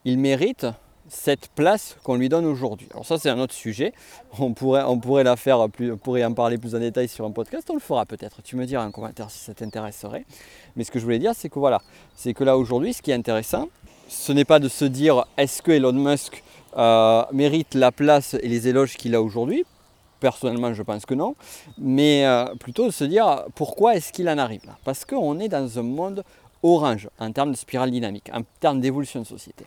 il 0.04 0.19
mérite 0.19 0.66
cette 1.11 1.49
place 1.49 1.97
qu'on 2.04 2.14
lui 2.14 2.28
donne 2.28 2.47
aujourd'hui. 2.47 2.88
Alors 2.92 3.04
ça 3.04 3.19
c'est 3.19 3.28
un 3.28 3.38
autre 3.40 3.52
sujet, 3.52 3.92
on 4.38 4.54
pourrait, 4.54 4.85
on 4.85 5.16
la 5.23 5.37
faire 5.37 5.69
plus, 5.69 5.92
on 5.92 5.97
pourrait 5.97 6.25
en 6.25 6.33
parler 6.33 6.57
plus 6.57 6.75
en 6.75 6.78
détail 6.78 7.09
sur 7.09 7.25
un 7.25 7.33
podcast, 7.33 7.69
on 7.71 7.75
le 7.75 7.80
fera 7.80 8.07
peut-être, 8.07 8.42
tu 8.42 8.57
me 8.57 8.64
diras 8.64 8.87
en 8.87 8.92
commentaire 8.92 9.30
si 9.30 9.40
ça 9.40 9.52
t'intéresserait. 9.52 10.25
Mais 10.76 10.85
ce 10.85 10.90
que 10.90 11.00
je 11.00 11.04
voulais 11.04 11.19
dire 11.19 11.33
c'est 11.35 11.49
que 11.49 11.59
voilà, 11.59 11.83
c'est 12.14 12.33
que 12.33 12.45
là 12.45 12.57
aujourd'hui 12.57 12.95
ce 12.95 13.02
qui 13.02 13.11
est 13.11 13.14
intéressant, 13.14 13.69
ce 14.09 14.33
n'est 14.33 14.45
pas 14.45 14.61
de 14.61 14.69
se 14.69 14.85
dire 14.85 15.25
est-ce 15.37 15.62
que 15.62 15.73
Elon 15.73 15.92
Musk 15.92 16.45
euh, 16.76 17.25
mérite 17.33 17.75
la 17.75 17.90
place 17.90 18.35
et 18.35 18.49
les 18.49 18.69
éloges 18.69 18.97
qu'il 18.97 19.16
a 19.16 19.23
aujourd'hui, 19.23 19.64
personnellement 20.21 20.73
je 20.75 20.83
pense 20.83 21.04
que 21.07 21.14
non, 21.14 21.35
mais 21.76 22.25
euh, 22.25 22.54
plutôt 22.54 22.87
de 22.87 22.92
se 22.92 23.04
dire 23.04 23.45
pourquoi 23.57 23.97
est-ce 23.97 24.12
qu'il 24.12 24.28
en 24.28 24.38
arrive 24.38 24.64
là? 24.64 24.78
Parce 24.85 25.04
qu'on 25.04 25.40
est 25.40 25.49
dans 25.49 25.76
un 25.76 25.83
monde 25.83 26.23
orange 26.62 27.09
en 27.19 27.33
termes 27.33 27.52
de 27.52 27.57
spirale 27.57 27.90
dynamique, 27.90 28.31
en 28.33 28.43
termes 28.61 28.81
d'évolution 28.81 29.21
de 29.21 29.26
société. 29.26 29.64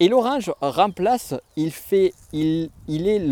Et 0.00 0.08
l'orange 0.08 0.52
remplace, 0.60 1.34
il, 1.56 1.70
fait, 1.70 2.12
il, 2.32 2.70
est 2.88 3.22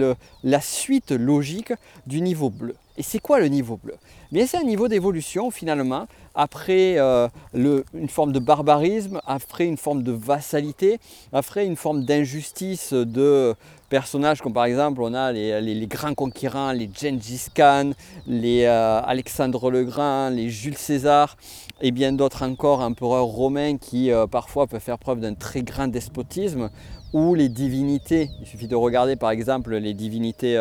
la 0.45 0.61
suite 0.61 1.11
logique 1.11 1.73
du 2.07 2.21
niveau 2.21 2.51
bleu. 2.51 2.77
Et 3.01 3.03
c'est 3.03 3.19
quoi 3.19 3.41
le 3.41 3.47
niveau 3.47 3.79
bleu? 3.83 3.95
Bien, 4.31 4.47
c'est 4.47 4.59
un 4.59 4.63
niveau 4.63 4.87
d'évolution 4.87 5.51
finalement, 5.51 6.07
après 6.35 6.99
euh, 6.99 7.29
une 7.55 8.11
forme 8.11 8.31
de 8.33 8.39
barbarisme, 8.39 9.23
après 9.27 9.65
une 9.65 9.79
forme 9.79 10.03
de 10.03 10.13
vassalité, 10.13 11.01
après 11.33 11.65
une 11.65 11.77
forme 11.77 12.05
d'injustice 12.05 12.93
de 12.93 13.55
personnages 13.89 14.43
comme 14.43 14.53
par 14.53 14.67
exemple 14.67 15.01
on 15.01 15.15
a 15.15 15.33
les, 15.33 15.63
les, 15.63 15.87
grands 15.87 16.13
conquérants, 16.13 16.73
les 16.73 16.91
Gengis 16.95 17.47
Khan, 17.55 17.93
les 18.27 18.65
euh, 18.65 19.01
Alexandre 19.01 19.71
le 19.71 19.85
Grand, 19.85 20.29
les 20.29 20.51
Jules 20.51 20.77
César 20.77 21.39
et 21.81 21.93
bien 21.93 22.13
d'autres 22.13 22.43
encore 22.43 22.81
empereurs 22.81 23.25
romains 23.25 23.79
qui 23.79 24.13
euh, 24.13 24.27
parfois 24.27 24.67
peuvent 24.67 24.79
faire 24.79 24.99
preuve 24.99 25.21
d'un 25.21 25.33
très 25.33 25.63
grand 25.63 25.89
despotisme 25.89 26.69
ou 27.15 27.35
les 27.35 27.49
divinités. 27.49 28.29
Il 28.43 28.47
suffit 28.47 28.69
de 28.69 28.77
regarder 28.77 29.17
par 29.17 29.31
exemple 29.31 29.75
les 29.75 29.95
divinités, 29.95 30.57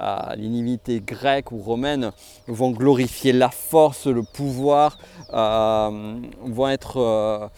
euh, 0.00 0.34
les 0.36 0.48
divinités 0.48 1.00
grecques 1.00 1.52
ou 1.52 1.58
romaines 1.58 2.10
vont 2.46 2.70
glorifier 2.70 3.32
la 3.32 3.50
force, 3.50 4.06
le 4.06 4.22
pouvoir, 4.22 4.98
vont 5.30 6.68
être 6.68 7.50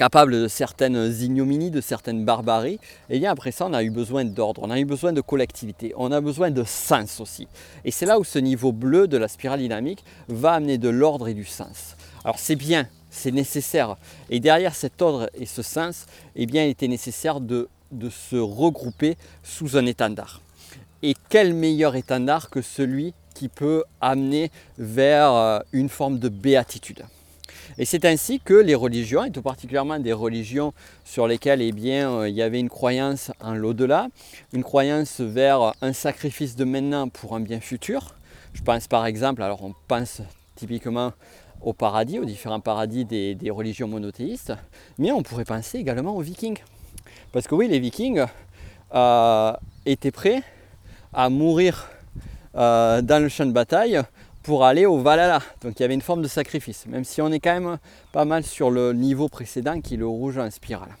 capable 0.00 0.32
de 0.32 0.48
certaines 0.48 1.12
ignominies, 1.20 1.70
de 1.70 1.82
certaines 1.82 2.24
barbaries, 2.24 2.80
et 3.10 3.18
bien 3.18 3.30
après 3.30 3.52
ça, 3.52 3.66
on 3.66 3.74
a 3.74 3.82
eu 3.82 3.90
besoin 3.90 4.24
d'ordre, 4.24 4.62
on 4.64 4.70
a 4.70 4.78
eu 4.78 4.86
besoin 4.86 5.12
de 5.12 5.20
collectivité, 5.20 5.92
on 5.94 6.10
a 6.10 6.22
besoin 6.22 6.50
de 6.50 6.64
sens 6.64 7.20
aussi. 7.20 7.46
Et 7.84 7.90
c'est 7.90 8.06
là 8.06 8.18
où 8.18 8.24
ce 8.24 8.38
niveau 8.38 8.72
bleu 8.72 9.08
de 9.08 9.18
la 9.18 9.28
spirale 9.28 9.60
dynamique 9.60 10.02
va 10.28 10.52
amener 10.52 10.78
de 10.78 10.88
l'ordre 10.88 11.28
et 11.28 11.34
du 11.34 11.44
sens. 11.44 11.96
Alors 12.24 12.38
c'est 12.38 12.56
bien, 12.56 12.88
c'est 13.10 13.30
nécessaire. 13.30 13.96
Et 14.30 14.40
derrière 14.40 14.74
cet 14.74 15.02
ordre 15.02 15.28
et 15.34 15.44
ce 15.44 15.60
sens, 15.60 16.06
eh 16.34 16.46
bien, 16.46 16.64
il 16.64 16.70
était 16.70 16.88
nécessaire 16.88 17.40
de 17.40 17.68
se 18.08 18.36
regrouper 18.36 19.18
sous 19.42 19.76
un 19.76 19.84
étendard. 19.84 20.40
Et 21.02 21.14
quel 21.28 21.54
meilleur 21.54 21.96
étendard 21.96 22.50
que 22.50 22.62
celui 22.62 23.14
qui 23.34 23.48
peut 23.48 23.84
amener 24.00 24.50
vers 24.78 25.32
euh, 25.32 25.60
une 25.72 25.88
forme 25.88 26.18
de 26.18 26.28
béatitude. 26.28 27.04
Et 27.78 27.84
c'est 27.84 28.04
ainsi 28.04 28.40
que 28.40 28.54
les 28.54 28.74
religions, 28.74 29.24
et 29.24 29.30
tout 29.30 29.42
particulièrement 29.42 29.98
des 29.98 30.12
religions 30.12 30.74
sur 31.04 31.26
lesquelles 31.26 31.62
eh 31.62 31.72
euh, 31.72 32.28
il 32.28 32.34
y 32.34 32.42
avait 32.42 32.60
une 32.60 32.68
croyance 32.68 33.30
en 33.40 33.54
l'au-delà, 33.54 34.08
une 34.52 34.62
croyance 34.62 35.20
vers 35.20 35.72
un 35.80 35.92
sacrifice 35.92 36.56
de 36.56 36.64
maintenant 36.64 37.08
pour 37.08 37.34
un 37.34 37.40
bien 37.40 37.60
futur. 37.60 38.14
Je 38.52 38.62
pense 38.62 38.88
par 38.88 39.06
exemple, 39.06 39.42
alors 39.42 39.62
on 39.62 39.74
pense 39.88 40.20
typiquement 40.56 41.12
au 41.62 41.72
paradis, 41.72 42.18
aux 42.18 42.24
différents 42.24 42.60
paradis 42.60 43.04
des, 43.04 43.50
religions 43.50 43.88
monothéistes, 43.88 44.52
mais 44.98 45.12
on 45.12 45.22
pourrait 45.22 45.44
penser 45.44 45.78
également 45.78 46.16
aux 46.16 46.22
vikings. 46.22 46.58
Parce 47.32 47.46
que 47.46 47.54
oui, 47.54 47.68
les 47.68 47.78
vikings 47.78 48.24
euh, 48.94 49.52
étaient 49.86 50.10
prêts 50.10 50.42
à 51.12 51.28
mourir 51.30 51.88
euh, 52.54 53.02
dans 53.02 53.22
le 53.22 53.28
champ 53.28 53.46
de 53.46 53.52
bataille 53.52 54.00
pour 54.42 54.64
aller 54.64 54.86
au 54.86 54.98
Valhalla. 54.98 55.40
Donc 55.62 55.78
il 55.78 55.82
y 55.82 55.84
avait 55.84 55.94
une 55.94 56.00
forme 56.00 56.22
de 56.22 56.28
sacrifice, 56.28 56.86
même 56.86 57.04
si 57.04 57.20
on 57.20 57.30
est 57.30 57.40
quand 57.40 57.60
même 57.60 57.78
pas 58.12 58.24
mal 58.24 58.44
sur 58.44 58.70
le 58.70 58.92
niveau 58.92 59.28
précédent 59.28 59.80
qui 59.80 59.94
est 59.94 59.98
le 59.98 60.06
rouge 60.06 60.38
en 60.38 60.50
spirale. 60.50 60.96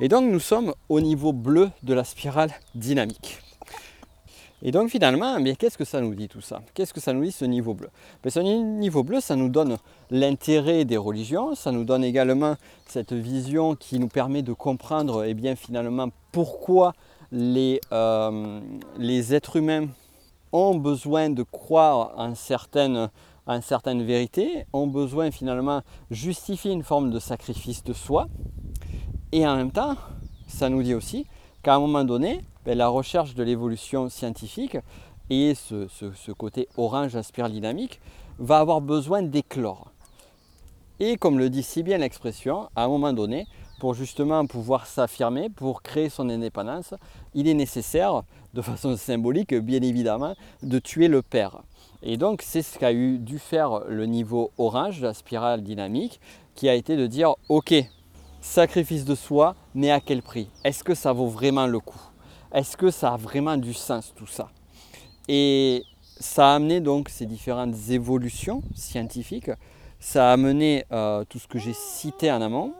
Et 0.00 0.08
donc 0.08 0.30
nous 0.30 0.40
sommes 0.40 0.74
au 0.88 1.00
niveau 1.00 1.32
bleu 1.32 1.70
de 1.82 1.94
la 1.94 2.04
spirale 2.04 2.50
dynamique. 2.74 3.40
Et 4.60 4.72
donc 4.72 4.90
finalement, 4.90 5.38
mais 5.38 5.54
qu'est-ce 5.54 5.78
que 5.78 5.84
ça 5.84 6.00
nous 6.00 6.14
dit 6.14 6.28
tout 6.28 6.40
ça? 6.40 6.62
Qu'est-ce 6.74 6.92
que 6.92 7.00
ça 7.00 7.12
nous 7.12 7.22
dit 7.22 7.30
ce 7.30 7.44
niveau 7.44 7.74
bleu? 7.74 7.90
Ben, 8.24 8.30
Ce 8.30 8.40
niveau 8.40 9.04
bleu, 9.04 9.20
ça 9.20 9.36
nous 9.36 9.48
donne 9.48 9.76
l'intérêt 10.10 10.84
des 10.84 10.96
religions, 10.96 11.54
ça 11.54 11.70
nous 11.70 11.84
donne 11.84 12.02
également 12.02 12.56
cette 12.86 13.12
vision 13.12 13.76
qui 13.76 14.00
nous 14.00 14.08
permet 14.08 14.42
de 14.42 14.52
comprendre 14.52 15.24
et 15.24 15.30
eh 15.30 15.34
bien, 15.34 15.54
finalement 15.54 16.08
pourquoi 16.32 16.92
les, 17.32 17.80
euh, 17.92 18.60
les 18.96 19.34
êtres 19.34 19.56
humains 19.56 19.88
ont 20.52 20.74
besoin 20.76 21.30
de 21.30 21.42
croire 21.42 22.12
en 22.16 22.34
certaines, 22.34 23.10
vérités, 24.02 24.66
ont 24.72 24.86
besoin 24.86 25.30
finalement 25.30 25.82
justifier 26.10 26.72
une 26.72 26.82
forme 26.82 27.10
de 27.10 27.18
sacrifice 27.18 27.84
de 27.84 27.92
soi. 27.92 28.28
Et 29.32 29.46
en 29.46 29.56
même 29.56 29.72
temps, 29.72 29.96
ça 30.46 30.68
nous 30.68 30.82
dit 30.82 30.94
aussi 30.94 31.26
qu'à 31.62 31.74
un 31.74 31.80
moment 31.80 32.04
donné, 32.04 32.44
ben, 32.64 32.76
la 32.76 32.88
recherche 32.88 33.34
de 33.34 33.42
l'évolution 33.42 34.08
scientifique 34.08 34.78
et 35.30 35.54
ce, 35.54 36.32
côté 36.32 36.68
orange 36.76 37.14
à 37.16 37.48
dynamique 37.48 38.00
va 38.38 38.58
avoir 38.58 38.80
besoin 38.80 39.22
d'éclore. 39.22 39.92
Et 41.00 41.16
comme 41.16 41.38
le 41.38 41.50
dit 41.50 41.62
si 41.62 41.82
bien 41.82 41.98
l'expression, 41.98 42.70
à 42.74 42.84
un 42.84 42.88
moment 42.88 43.12
donné, 43.12 43.46
pour 43.78 43.94
justement 43.94 44.46
pouvoir 44.46 44.86
s'affirmer, 44.86 45.48
pour 45.50 45.82
créer 45.82 46.08
son 46.08 46.28
indépendance, 46.28 46.94
il 47.34 47.48
est 47.48 47.54
nécessaire, 47.54 48.22
de 48.54 48.62
façon 48.62 48.96
symbolique 48.96 49.54
bien 49.54 49.82
évidemment, 49.82 50.34
de 50.62 50.78
tuer 50.78 51.08
le 51.08 51.22
père. 51.22 51.62
Et 52.02 52.16
donc 52.16 52.42
c'est 52.42 52.62
ce 52.62 52.78
qu'a 52.78 52.92
eu 52.92 53.18
dû 53.18 53.38
faire 53.38 53.80
le 53.88 54.06
niveau 54.06 54.50
orange, 54.58 55.00
la 55.00 55.14
spirale 55.14 55.62
dynamique, 55.62 56.20
qui 56.54 56.68
a 56.68 56.74
été 56.74 56.96
de 56.96 57.06
dire 57.06 57.34
ok, 57.48 57.74
sacrifice 58.40 59.04
de 59.04 59.14
soi, 59.14 59.54
mais 59.74 59.90
à 59.90 60.00
quel 60.00 60.22
prix? 60.22 60.48
Est-ce 60.64 60.84
que 60.84 60.94
ça 60.94 61.12
vaut 61.12 61.28
vraiment 61.28 61.66
le 61.66 61.80
coup? 61.80 62.00
Est-ce 62.52 62.76
que 62.76 62.90
ça 62.90 63.14
a 63.14 63.16
vraiment 63.16 63.56
du 63.56 63.74
sens 63.74 64.12
tout 64.16 64.26
ça? 64.26 64.48
Et 65.28 65.84
ça 66.18 66.52
a 66.52 66.54
amené 66.54 66.80
donc 66.80 67.08
ces 67.08 67.26
différentes 67.26 67.74
évolutions 67.90 68.62
scientifiques, 68.74 69.50
ça 70.00 70.30
a 70.30 70.32
amené 70.32 70.84
euh, 70.92 71.24
tout 71.28 71.38
ce 71.38 71.46
que 71.46 71.58
j'ai 71.58 71.74
cité 71.74 72.30
en 72.32 72.40
amont, 72.40 72.72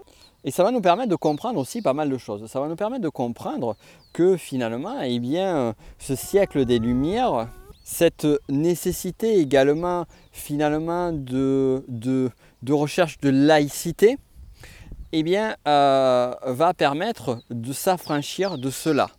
et 0.44 0.50
ça 0.50 0.62
va 0.62 0.70
nous 0.70 0.80
permettre 0.80 1.10
de 1.10 1.16
comprendre 1.16 1.58
aussi 1.58 1.82
pas 1.82 1.92
mal 1.92 2.08
de 2.08 2.18
choses. 2.18 2.46
Ça 2.46 2.60
va 2.60 2.68
nous 2.68 2.76
permettre 2.76 3.02
de 3.02 3.08
comprendre 3.08 3.76
que 4.12 4.36
finalement, 4.36 5.00
eh 5.00 5.18
bien, 5.18 5.74
ce 5.98 6.14
siècle 6.14 6.64
des 6.64 6.78
Lumières, 6.78 7.48
cette 7.82 8.26
nécessité 8.48 9.38
également 9.38 10.04
finalement 10.30 11.12
de, 11.12 11.84
de, 11.88 12.30
recherche 12.72 13.18
de 13.18 13.30
laïcité, 13.30 14.18
eh 15.12 15.22
bien, 15.22 15.56
euh, 15.66 16.34
va 16.44 16.74
permettre 16.74 17.40
de 17.50 17.72
s'affranchir 17.72 18.58
de 18.58 18.70
cela 18.70 19.10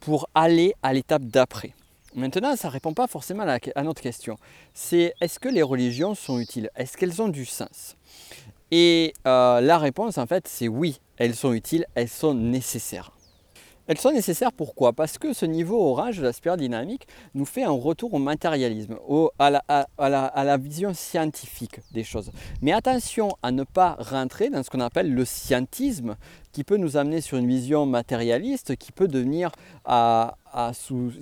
pour 0.00 0.28
aller 0.34 0.74
à 0.82 0.92
l'étape 0.92 1.22
d'après. 1.22 1.74
Maintenant, 2.14 2.56
ça 2.56 2.68
ne 2.68 2.72
répond 2.72 2.94
pas 2.94 3.06
forcément 3.06 3.44
à 3.46 3.82
notre 3.84 4.02
question. 4.02 4.36
C'est 4.74 5.14
est-ce 5.20 5.38
que 5.38 5.48
les 5.48 5.62
religions 5.62 6.14
sont 6.14 6.40
utiles? 6.40 6.70
Est-ce 6.74 6.96
qu'elles 6.96 7.22
ont 7.22 7.28
du 7.28 7.44
sens? 7.44 7.96
Et 8.70 9.14
euh, 9.26 9.60
la 9.60 9.78
réponse, 9.78 10.18
en 10.18 10.26
fait, 10.26 10.46
c'est 10.46 10.68
oui, 10.68 11.00
elles 11.16 11.34
sont 11.34 11.52
utiles, 11.52 11.86
elles 11.94 12.08
sont 12.08 12.34
nécessaires. 12.34 13.12
Elles 13.88 13.96
sont 13.96 14.12
nécessaires 14.12 14.52
pourquoi? 14.52 14.92
Parce 14.92 15.16
que 15.16 15.32
ce 15.32 15.46
niveau 15.46 15.80
orange 15.80 16.18
de 16.18 16.22
la 16.22 16.34
spirale 16.34 16.58
dynamique 16.58 17.06
nous 17.32 17.46
fait 17.46 17.64
un 17.64 17.70
retour 17.70 18.12
au 18.12 18.18
matérialisme, 18.18 18.98
à, 19.38 19.50
la, 19.98 20.56
vision 20.58 20.92
scientifique 20.92 21.80
des 21.90 22.04
choses. 22.04 22.30
Mais 22.60 22.72
attention 22.72 23.30
à 23.42 23.50
ne 23.50 23.64
pas 23.64 23.96
rentrer 23.98 24.50
dans 24.50 24.62
ce 24.62 24.68
qu'on 24.68 24.80
appelle 24.80 25.14
le 25.14 25.24
scientisme, 25.24 26.16
qui 26.52 26.64
peut 26.64 26.76
nous 26.76 26.98
amener 26.98 27.22
sur 27.22 27.38
une 27.38 27.48
vision 27.48 27.86
matérialiste, 27.86 28.76
qui 28.76 28.92
peut 28.92 29.08
devenir 29.08 29.52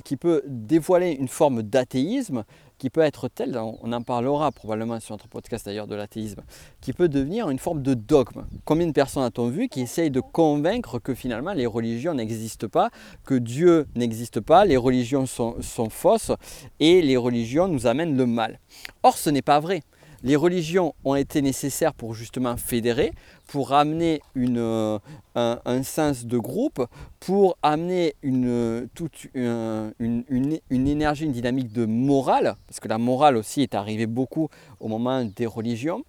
qui 0.05 0.17
peut 0.17 0.43
dévoiler 0.47 1.13
une 1.13 1.29
forme 1.29 1.63
d'athéisme 1.63 2.45
qui 2.79 2.91
peut 2.91 3.01
être 3.01 3.29
telle, 3.29 3.57
on 3.59 3.93
en 3.93 4.03
parlera 4.03 4.53
probablement 4.53 5.01
sur 5.01 5.15
notre 5.15 5.29
podcast 5.29 5.67
d'ailleurs 5.67 5.87
de 5.87 5.95
l'athéisme, 5.95 6.43
qui 6.81 6.93
peut 6.93 7.09
devenir 7.09 7.49
une 7.49 7.59
forme 7.59 7.83
de 7.83 7.95
dogme. 7.95 8.47
Combien 8.65 8.87
de 8.87 8.93
personnes 8.93 9.23
a-t-on 9.23 9.49
vu 9.49 9.69
qui 9.69 9.81
essayent 9.81 10.11
de 10.11 10.21
convaincre 10.21 10.99
que 10.99 11.15
finalement 11.15 11.53
les 11.53 11.67
religions 11.67 12.15
n'existent 12.15 12.69
pas, 12.69 12.91
que 13.25 13.35
Dieu 13.35 13.87
n'existe 13.95 14.41
pas, 14.41 14.65
les 14.65 14.77
religions 14.77 15.27
sont, 15.27 15.57
sont 15.63 15.91
fausses 15.91 16.33
et 16.81 17.03
les 17.03 17.17
religions 17.17 17.69
nous 17.69 17.87
amènent 17.87 18.17
le 18.17 18.27
mal? 18.27 18.61
Or 19.03 19.17
ce 19.17 19.31
n'est 19.31 19.43
pas 19.43 19.61
vrai. 19.61 19.83
Les 20.27 20.35
religions 20.35 20.93
ont 21.05 21.15
été 21.15 21.41
nécessaires 21.41 21.95
pour 21.95 22.13
justement 22.13 22.57
fédérer, 22.57 23.13
pour 23.47 23.75
amener 23.75 24.21
euh, 24.37 24.99
un, 25.37 25.83
sens 25.85 26.27
de 26.27 26.37
groupe, 26.37 26.85
pour 27.21 27.57
amener 27.63 28.17
une, 28.25 28.89
toute 28.93 29.29
une, 29.35 30.59
énergie, 30.69 31.27
une 31.27 31.33
dynamique 31.33 31.73
de 31.73 31.87
morale, 31.87 32.57
parce 32.67 32.81
que 32.81 32.89
la 32.89 32.99
morale 32.99 33.37
aussi 33.37 33.63
est 33.63 33.77
arrivée 33.77 34.07
beaucoup 34.07 34.49
au 34.81 34.89
moment 34.89 35.25
des 35.25 35.47
religions, 35.47 36.03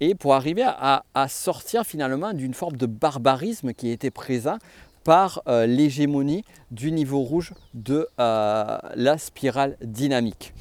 et 0.00 0.14
pour 0.14 0.34
arriver 0.34 0.64
à, 0.66 1.02
sortir 1.28 1.84
finalement 1.84 2.34
d'une 2.34 2.52
forme 2.52 2.76
de 2.76 2.84
barbarisme 2.84 3.72
qui 3.72 3.88
était 3.88 4.10
présent 4.10 4.58
par 5.02 5.40
euh, 5.48 5.64
l'hégémonie 5.64 6.44
du 6.70 6.92
niveau 6.92 7.20
rouge 7.20 7.54
de 7.72 8.06
euh, 8.20 8.78
la 8.96 9.16
spirale 9.16 9.78
dynamique. 9.80 10.52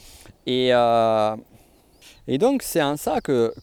Et, 0.48 0.72
et 2.28 2.38
donc 2.38 2.62
c'est 2.64 2.82
en 2.82 2.98
ça 2.98 3.20
que, 3.22 3.54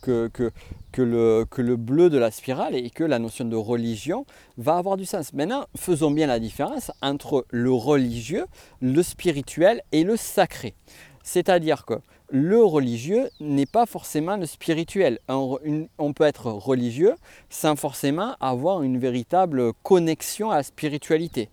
le, 0.97 1.77
bleu 1.77 2.11
de 2.11 2.19
la 2.19 2.31
spirale 2.31 2.75
et 2.75 2.91
que 2.91 3.05
la 3.05 3.19
notion 3.19 3.45
de 3.45 3.57
religion 3.57 4.27
va 4.57 4.77
avoir 4.77 4.97
du 4.97 5.05
sens. 5.05 5.33
Maintenant, 5.33 5.67
faisons 5.77 6.11
bien 6.11 6.27
la 6.27 6.41
différence 6.41 6.91
entre 7.03 7.47
le 7.51 7.73
religieux, 7.73 8.47
le 8.81 9.03
spirituel 9.03 9.83
et 9.93 10.05
le 10.05 10.17
sacré. 10.17 10.75
C'est-à-dire 11.23 11.85
que 11.85 11.95
le 12.31 12.63
religieux 12.63 13.31
n'est 13.41 13.67
pas 13.67 13.87
forcément 13.87 14.37
le 14.37 14.47
spirituel. 14.47 15.19
on 15.29 16.13
peut 16.13 16.25
être 16.25 16.51
religieux 16.51 17.15
sans 17.49 17.77
forcément 17.77 18.35
avoir 18.41 18.83
une 18.83 18.99
véritable 18.99 19.73
connexion 19.83 20.51
à 20.51 20.57
la 20.57 20.63
spiritualité. 20.63 21.49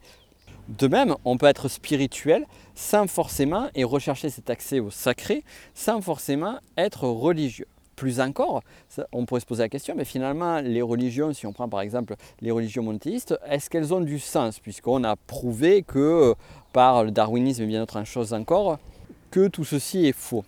De 0.68 0.88
même, 0.88 1.16
on 1.26 1.38
peut 1.38 1.46
être 1.46 1.68
spirituel 1.68 2.46
sans 2.74 3.08
forcément, 3.08 3.70
et 3.76 3.84
rechercher 3.84 4.30
cet 4.30 4.50
accès 4.50 4.80
au 4.80 4.90
sacré, 4.90 5.44
sans 5.74 6.02
forcément 6.02 6.58
être 6.76 7.08
religieux. 7.08 7.68
Plus 7.96 8.20
encore, 8.20 8.62
on 9.14 9.26
pourrait 9.26 9.40
se 9.40 9.46
poser 9.46 9.64
la 9.64 9.70
question, 9.70 9.94
mais 9.96 10.04
finalement, 10.04 10.60
les 10.60 10.82
religions, 10.82 11.32
si 11.32 11.48
on 11.48 11.54
prend 11.54 11.70
par 11.70 11.80
exemple 11.80 12.16
les 12.42 12.52
religions 12.52 12.84
monothéistes, 12.84 13.40
est-ce 13.48 13.70
qu'elles 13.70 13.94
ont 13.94 14.02
du 14.02 14.20
sens? 14.20 14.60
Puisqu'on 14.60 15.06
a 15.06 15.16
prouvé 15.16 15.82
que 15.82 16.36
par 16.74 17.06
le 17.06 17.12
darwinisme 17.12 17.64
et 17.64 17.68
bien 17.68 17.80
d'autres 17.80 18.04
choses 18.04 18.34
encore, 18.34 18.80
que 19.32 19.48
tout 19.48 19.64
ceci 19.64 20.08
est 20.08 20.18
faux. 20.18 20.44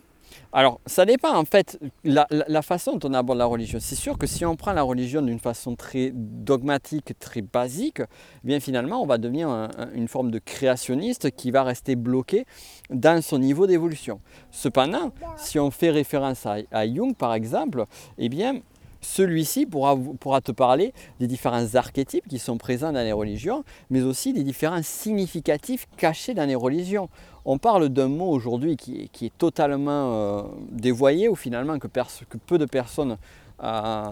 Alors, 0.54 0.80
ça 0.86 1.06
dépend 1.06 1.36
en 1.36 1.46
fait 1.46 1.80
la, 2.04 2.25
la, 2.30 2.62
façon 2.62 2.96
dont 2.96 3.10
on 3.10 3.13
aborde 3.13 3.38
la 3.38 3.46
religion. 3.46 3.80
C'est 3.82 3.96
sûr 3.96 4.18
que 4.18 4.27
si 4.27 4.46
on 4.46 4.56
prend 4.56 4.74
la 4.74 4.82
religion 4.82 5.22
d'une 5.22 5.39
façon 5.39 5.75
très 5.75 6.12
dogmatique, 6.13 7.13
très 7.20 7.42
basique, 7.42 8.00
eh 8.00 8.48
bien 8.48 8.60
finalement, 8.60 9.01
on 9.01 9.06
va 9.06 9.18
devenir 9.18 9.50
une 9.94 10.08
forme 10.08 10.32
de 10.32 10.39
créationniste 10.39 11.32
qui 11.32 11.51
va 11.51 11.63
rester 11.63 11.96
bloqué 11.96 12.46
dans 12.89 13.22
son 13.22 13.39
niveau 13.39 13.68
d'évolution. 13.68 14.22
Cependant, 14.51 15.12
si 15.36 15.60
on 15.60 15.70
fait 15.70 15.89
référence 15.89 16.46
à, 16.46 16.58
à 16.72 16.88
Jung, 16.88 17.16
par 17.16 17.34
exemple, 17.34 17.86
eh 18.18 18.30
bien, 18.30 18.62
celui-ci 19.01 19.66
pourra, 19.66 20.42
te 20.42 20.51
parler 20.51 20.94
des 21.20 21.27
différents 21.27 21.75
archétypes 21.75 22.27
qui 22.27 22.39
sont 22.39 22.58
présents 22.58 22.92
dans 22.92 23.04
les 23.04 23.12
religions, 23.12 23.63
mais 23.89 24.01
aussi 24.01 24.34
des 24.34 24.44
différents 24.44 24.84
significatifs 24.84 25.88
cachés 25.98 26.34
dans 26.34 26.46
les 26.46 26.56
religions. 26.56 27.10
On 27.46 27.58
parle 27.58 27.89
d'un 27.89 28.10
mot 28.10 28.30
aujourd'hui 28.30 28.75
qui, 28.75 29.10
est 29.22 29.38
totalement 29.38 30.13
euh, 30.13 30.44
dévoyé 30.72 31.30
ou 31.30 31.36
finalement 31.36 31.80
que, 31.80 31.88
que, 31.88 32.38
peu 32.46 32.58
de 32.58 32.66
personnes 32.66 33.18
euh, 33.63 34.12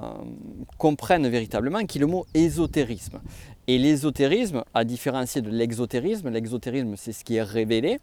comprennent 0.77 1.27
véritablement, 1.27 1.85
qui 1.85 1.97
est 1.99 2.01
le 2.01 2.07
mot 2.07 2.25
ésotérisme. 2.33 3.19
Et 3.67 3.79
l'ésotérisme, 3.79 4.63
à 4.75 4.83
différencier 4.83 5.41
de 5.41 5.49
l'exotérisme, 5.49 6.29
l'exotérisme 6.29 6.93
c'est 6.97 7.11
ce 7.11 7.23
qui 7.23 7.37
est 7.37 7.43
révélé, 7.43 7.99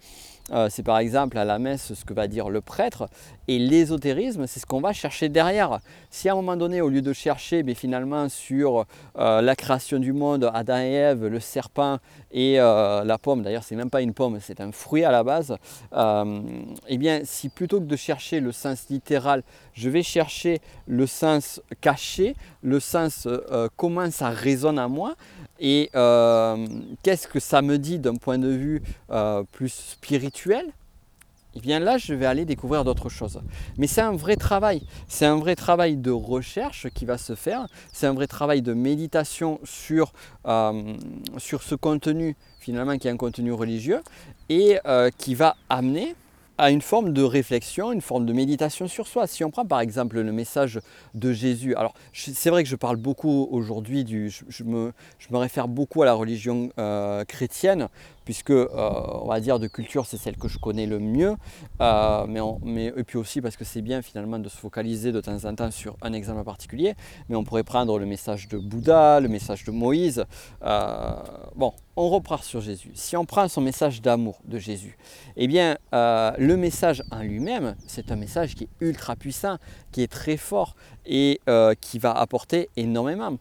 euh, 0.51 0.69
c'est 0.69 0.83
par 0.83 0.99
exemple 0.99 1.39
à 1.39 1.45
la 1.45 1.61
messe 1.61 1.95
ce 1.95 2.05
que 2.05 2.13
va 2.13 2.27
dire 2.27 2.51
le 2.51 2.61
prêtre, 2.61 3.09
et 3.47 3.61
l'ésotérisme 3.61 4.49
c'est 4.49 4.59
ce 4.59 4.67
qu'on 4.67 4.81
va 4.81 4.93
chercher 4.93 5.29
derrière. 5.29 5.79
Si 6.11 6.29
à 6.29 6.33
un 6.33 6.35
moment 6.35 6.57
donné, 6.57 6.81
au 6.81 6.89
lieu 6.89 7.01
de 7.01 7.13
chercher 7.13 7.63
mais 7.63 7.75
finalement 7.75 8.29
sur 8.29 8.87
euh, 9.17 9.41
la 9.41 9.55
création 9.55 10.01
du 10.01 10.13
monde, 10.13 10.51
Adam 10.53 10.79
et 10.79 10.95
Ève, 10.95 11.27
le 11.27 11.39
serpent 11.39 11.99
et 12.33 12.59
euh, 12.59 13.05
la 13.05 13.19
pomme, 13.19 13.43
d'ailleurs 13.43 13.63
c'est 13.63 13.77
même 13.77 13.91
pas 13.91 14.03
une 14.03 14.15
pomme, 14.15 14.39
c'est 14.41 14.61
un 14.61 14.73
fruit 14.73 15.05
à 15.05 15.13
la 15.13 15.23
base, 15.23 15.57
eh 15.95 16.99
bien 16.99 17.21
si 17.23 17.49
plutôt 17.49 17.79
que 17.79 17.87
de 17.87 17.97
chercher 17.97 18.41
le 18.41 18.51
sens 18.51 18.87
littéral, 18.91 19.45
je 19.75 19.89
vais 19.89 20.03
chercher 20.03 20.61
le 20.89 21.07
sens 21.07 21.61
caché, 21.81 22.35
le 22.63 22.81
sens 22.81 23.29
comment 23.77 24.11
ça 24.11 24.31
résonne 24.31 24.79
à 24.79 24.89
moi, 24.89 25.15
et 25.59 25.91
euh, 25.95 26.67
qu'est-ce 27.03 27.29
que 27.29 27.41
ça 27.41 27.63
me 27.63 27.79
dit 27.79 27.99
d'un 27.99 28.17
point 28.17 28.39
de 28.39 28.49
vue 28.49 28.83
euh, 29.11 29.43
plus 29.53 29.73
spirituel? 29.73 30.67
Eh 31.55 31.61
bien 31.61 31.81
là, 31.81 31.99
je 31.99 32.15
vais 32.15 32.25
aller 32.25 32.47
découvrir 32.47 32.83
d'autres 32.83 33.11
choses. 33.11 33.43
Mais 33.77 33.87
c'est 33.87 34.01
un 34.01 34.17
vrai 34.17 34.37
travail. 34.37 34.83
C'est 35.07 35.27
un 35.27 35.37
vrai 35.37 35.55
travail 35.55 35.97
de 35.97 36.11
recherche 36.11 36.89
qui 36.95 37.05
va 37.05 37.19
se 37.19 37.35
faire. 37.35 37.67
C'est 37.93 38.07
un 38.07 38.15
vrai 38.15 38.27
travail 38.27 38.63
de 38.63 38.73
méditation 38.73 39.61
sur, 39.63 40.15
euh, 40.47 40.95
sur 41.37 41.63
ce 41.63 41.75
contenu, 41.75 42.37
finalement, 42.59 42.97
qui 42.97 43.09
est 43.09 43.11
un 43.11 43.19
contenu 43.19 43.53
religieux, 43.53 44.01
et 44.49 44.79
qui 45.19 45.35
va 45.35 45.57
amener 45.69 46.15
à 46.63 46.71
une 46.71 46.81
forme 46.81 47.13
de 47.13 47.25
réflexion, 47.25 47.91
une 47.91 48.01
forme 48.01 48.25
de 48.25 48.33
méditation 48.33 48.87
sur 48.87 49.09
soi. 49.09 49.27
Si 49.27 49.43
on 49.43 49.51
prend 49.51 49.67
par 49.67 49.81
exemple 49.81 50.21
le 50.21 50.31
message 50.31 50.79
de 51.13 51.33
Jésus, 51.33 51.75
alors 51.75 51.93
c'est 52.13 52.51
vrai 52.51 52.63
que 52.63 52.69
je 52.69 52.77
parle 52.77 52.99
beaucoup 52.99 53.49
aujourd'hui, 53.51 54.05
du, 54.05 54.31
je, 54.31 54.63
me, 54.63 54.93
réfère 55.33 55.67
beaucoup 55.67 56.03
à 56.03 56.07
la 56.07 56.15
religion 56.15 56.71
euh, 56.79 57.25
chrétienne, 57.25 57.89
puisque 58.25 58.51
euh, 58.51 58.67
on 58.73 59.29
va 59.29 59.41
dire 59.41 59.59
de 59.59 59.67
culture 59.67 60.07
c'est 60.07 60.17
celle 60.17 60.37
que 60.37 60.49
je 60.49 60.59
connais 60.59 60.87
le 60.87 60.99
mieux, 60.99 61.37
euh, 61.81 62.27
mais, 62.29 62.41
mais, 62.63 62.87
et 62.97 63.05
puis 63.05 63.19
aussi 63.19 63.41
parce 63.41 63.57
que 63.57 63.65
c'est 63.65 63.83
bien 63.83 64.03
finalement 64.03 64.39
de 64.39 64.49
se 64.49 64.57
focaliser 64.57 65.13
de 65.13 65.21
temps 65.21 65.45
en 65.45 65.55
temps 65.55 65.71
sur 65.71 65.97
un 66.03 66.13
exemple 66.13 66.45
particulier, 66.45 66.95
mais 67.29 67.37
on 67.37 67.45
pourrait 67.45 67.65
prendre 67.65 67.99
le 67.99 68.07
message 68.07 68.49
de 68.49 68.59
Bouddha, 68.59 69.21
le 69.21 69.29
message 69.29 69.65
de 69.65 69.71
Moïse. 69.71 70.25
Euh, 70.63 71.13
bon, 71.55 71.73
on 71.97 72.09
repart 72.09 72.45
sur 72.45 72.61
Jésus. 72.61 72.91
Si 72.95 73.17
on 73.17 73.25
prend 73.25 73.49
son 73.49 73.61
message 73.61 74.01
d'amour 74.01 74.41
de 74.45 74.59
Jésus, 74.59 74.97
eh 75.37 75.47
bien 75.47 75.77
le 75.93 76.55
message 76.55 77.03
en 77.11 77.23
lui-même, 77.23 77.77
c'est 77.87 78.11
un 78.11 78.17
message 78.17 78.55
qui 78.55 78.65
est 78.65 78.69
ultra 78.81 79.17
puissant, 79.17 79.59
qui 79.91 80.03
est 80.03 80.11
très 80.11 80.37
fort 80.37 80.75
et 81.05 81.41
qui 81.81 81.99
va 81.99 82.13
apporter 82.13 82.71
énormément. 82.77 83.39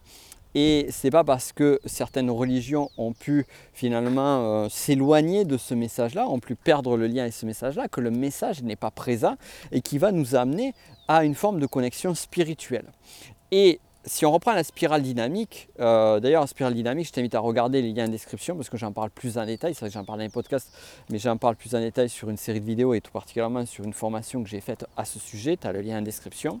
Et 0.54 0.86
c'est 0.90 1.10
pas 1.10 1.24
parce 1.24 1.52
que 1.52 1.80
certaines 1.86 2.30
religions 2.30 2.90
ont 2.98 3.12
pu 3.12 3.46
finalement 3.72 4.64
euh, 4.64 4.68
s'éloigner 4.68 5.44
de 5.44 5.56
ce 5.56 5.74
message-là, 5.74 6.28
ont 6.28 6.40
pu 6.40 6.56
perdre 6.56 6.96
le 6.96 7.06
lien 7.06 7.22
avec 7.22 7.32
ce 7.32 7.46
message-là, 7.46 7.88
que 7.88 8.00
le 8.00 8.10
message 8.10 8.62
n'est 8.62 8.76
pas 8.76 8.90
présent 8.90 9.36
et 9.70 9.80
qui 9.80 9.98
va 9.98 10.12
nous 10.12 10.34
amener 10.34 10.74
à 11.08 11.24
une 11.24 11.34
forme 11.34 11.58
de 11.58 11.66
connexion 11.66 12.14
spirituelle. 12.14 12.86
Et 13.50 13.80
si 14.04 14.26
on 14.26 14.32
reprend 14.32 14.52
la 14.52 14.64
spirale 14.64 15.02
dynamique, 15.02 15.68
euh, 15.80 16.20
d'ailleurs 16.20 16.40
la 16.40 16.46
spirale 16.46 16.74
dynamique, 16.74 17.06
je 17.06 17.12
t'invite 17.12 17.34
à 17.34 17.40
regarder 17.40 17.82
les 17.82 17.92
liens 17.92 18.06
en 18.06 18.10
description 18.10 18.56
parce 18.56 18.68
que 18.68 18.76
j'en 18.76 18.92
parle 18.92 19.10
plus 19.10 19.38
en 19.38 19.46
détail. 19.46 19.74
C'est 19.74 19.80
vrai 19.80 19.88
que 19.88 19.94
j'en 19.94 20.04
parle 20.04 20.18
dans 20.18 20.24
les 20.24 20.30
podcasts, 20.30 20.72
mais 21.08 21.18
j'en 21.18 21.36
parle 21.36 21.56
plus 21.56 21.74
en 21.74 21.80
détail 21.80 22.08
sur 22.08 22.28
une 22.28 22.36
série 22.36 22.60
de 22.60 22.66
vidéos 22.66 22.94
et 22.94 23.00
tout 23.00 23.12
particulièrement 23.12 23.64
sur 23.64 23.84
une 23.84 23.92
formation 23.92 24.42
que 24.42 24.48
j'ai 24.48 24.60
faite 24.60 24.84
à 24.96 25.04
ce 25.04 25.18
sujet. 25.18 25.56
Tu 25.56 25.66
as 25.66 25.72
le 25.72 25.80
lien 25.80 25.98
en 25.98 26.02
description. 26.02 26.60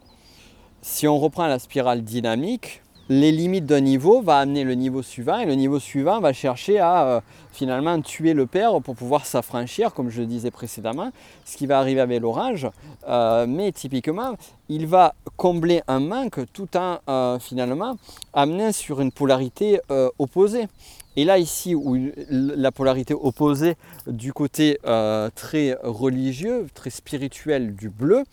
Si 0.82 1.06
on 1.06 1.18
reprend 1.18 1.46
la 1.46 1.58
spirale 1.58 2.02
dynamique, 2.02 2.82
les 3.08 3.32
limites 3.32 3.66
d'un 3.66 3.80
niveau 3.80 4.22
va 4.22 4.38
amener 4.38 4.64
le 4.64 4.74
niveau 4.74 5.02
suivant 5.02 5.38
et 5.38 5.46
le 5.46 5.54
niveau 5.54 5.78
suivant 5.78 6.20
va 6.20 6.32
chercher 6.32 6.78
à 6.78 7.06
euh, 7.06 7.20
finalement 7.52 8.00
tuer 8.00 8.32
le 8.32 8.46
père 8.46 8.80
pour 8.80 8.94
pouvoir 8.94 9.26
s'affranchir, 9.26 9.92
comme 9.92 10.08
je 10.08 10.22
disais 10.22 10.50
précédemment, 10.50 11.10
ce 11.44 11.56
qui 11.56 11.66
va 11.66 11.78
arriver 11.78 12.00
avec 12.00 12.20
l'orage. 12.20 12.68
Euh, 13.08 13.46
mais 13.48 13.72
typiquement, 13.72 14.34
il 14.68 14.86
va 14.86 15.14
combler 15.36 15.82
un 15.88 16.00
manque 16.00 16.40
tout 16.52 16.76
en 16.76 16.98
euh, 17.08 17.38
finalement 17.38 17.96
amenant 18.32 18.72
sur 18.72 19.00
une 19.00 19.12
polarité 19.12 19.80
opposée. 20.18 20.68
Et 21.16 21.24
là, 21.24 21.38
ici, 21.38 21.74
où 21.74 21.96
la 22.28 22.72
polarité 22.72 23.12
opposée 23.12 23.74
du 24.06 24.32
côté 24.32 24.78
euh, 24.86 25.28
très 25.34 25.76
religieux, 25.82 26.66
très 26.72 26.88
spirituel 26.88 27.74
du 27.74 27.90
bleu, 27.90 28.24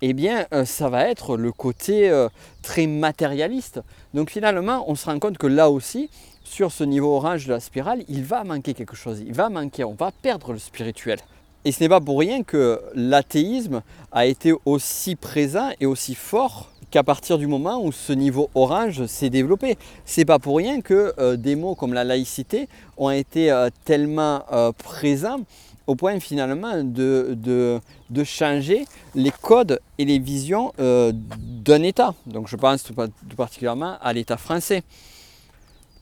eh 0.00 0.12
bien, 0.12 0.46
euh, 0.54 0.64
ça 0.64 0.88
va 0.88 1.08
être 1.08 1.36
le 1.36 1.50
côté 1.50 2.08
euh, 2.08 2.28
très 2.62 2.86
matérialiste. 2.86 3.80
Donc 4.14 4.30
finalement, 4.30 4.84
on 4.86 4.94
se 4.94 5.06
rend 5.06 5.18
compte 5.18 5.38
que 5.38 5.48
là 5.48 5.70
aussi, 5.70 6.08
sur 6.44 6.70
ce 6.70 6.84
niveau 6.84 7.16
orange 7.16 7.46
de 7.46 7.52
la 7.52 7.60
spirale, 7.60 8.04
il 8.08 8.22
va 8.22 8.44
manquer 8.44 8.74
quelque 8.74 8.96
chose. 8.96 9.20
Il 9.26 9.34
va 9.34 9.50
manquer, 9.50 9.82
on 9.82 9.94
va 9.94 10.12
perdre 10.12 10.52
le 10.52 10.58
spirituel. 10.58 11.18
Et 11.64 11.72
ce 11.72 11.82
n'est 11.82 11.88
pas 11.88 12.00
pour 12.00 12.20
rien 12.20 12.42
que 12.44 12.80
l'athéisme 12.94 13.82
a 14.12 14.24
été 14.24 14.54
aussi 14.64 15.16
présent 15.16 15.70
et 15.80 15.86
aussi 15.86 16.14
fort 16.14 16.70
qu'à 16.90 17.02
partir 17.02 17.38
du 17.38 17.46
moment 17.46 17.82
où 17.82 17.92
ce 17.92 18.12
niveau 18.12 18.50
orange 18.54 19.06
s'est 19.06 19.30
développé. 19.30 19.78
C'est 20.04 20.24
pas 20.24 20.38
pour 20.38 20.56
rien 20.56 20.80
que 20.80 21.14
euh, 21.18 21.36
des 21.36 21.56
mots 21.56 21.74
comme 21.74 21.94
la 21.94 22.04
laïcité 22.04 22.68
ont 22.96 23.10
été 23.10 23.50
euh, 23.50 23.70
tellement 23.84 24.44
euh, 24.52 24.72
présents 24.72 25.40
au 25.86 25.94
point 25.94 26.20
finalement 26.20 26.84
de, 26.84 27.80
changer 28.24 28.84
les 29.14 29.32
codes 29.42 29.80
et 29.98 30.04
les 30.04 30.20
visions 30.20 30.72
d'un 30.78 31.82
État. 31.82 32.14
Donc 32.26 32.46
je 32.46 32.54
pense 32.54 32.84
tout, 32.84 32.94
particulièrement 33.36 33.96
à 34.00 34.12
l'État 34.12 34.36
français. 34.36 34.84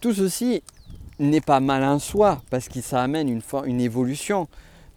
Tout 0.00 0.12
ceci 0.12 0.62
n'est 1.18 1.40
pas 1.40 1.60
mal 1.60 1.84
en 1.84 1.98
soi 1.98 2.42
parce 2.50 2.68
que 2.68 2.82
ça 2.82 3.02
amène 3.02 3.30
une, 3.30 3.40
une 3.64 3.80
évolution. 3.80 4.46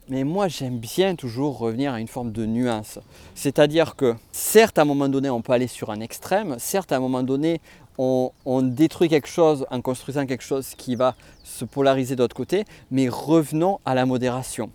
Mais 0.10 0.24
moi, 0.24 0.48
j'aime 0.48 0.80
bien 0.80 1.16
toujours 1.16 1.58
revenir 1.58 1.94
à 1.94 2.00
une 2.00 2.08
forme 2.08 2.32
de 2.32 2.46
nuance. 2.46 3.00
C'est-à-dire 3.36 3.96
que, 3.96 4.16
certes, 4.32 4.80
à 4.80 4.82
un 4.82 4.86
moment 4.86 5.08
donné, 5.08 5.30
on 5.30 5.42
peut 5.42 5.54
aller 5.54 5.68
sur 5.68 5.90
un 5.92 6.00
extrême, 6.00 6.56
certes, 6.58 6.92
à 6.92 6.98
un 6.98 7.00
moment 7.00 7.24
donné, 7.24 7.62
on, 7.98 8.62
détruit 8.64 9.10
quelque 9.10 9.28
chose 9.28 9.66
en 9.70 9.82
construisant 9.82 10.26
quelque 10.26 10.44
chose 10.44 10.74
qui 10.76 10.96
va 10.96 11.16
se 11.44 11.66
polariser 11.66 12.16
d'autre 12.16 12.36
côté, 12.36 12.66
mais 12.90 13.10
revenons 13.10 13.80
à 13.86 13.94
la 13.94 14.06
modération. 14.06 14.72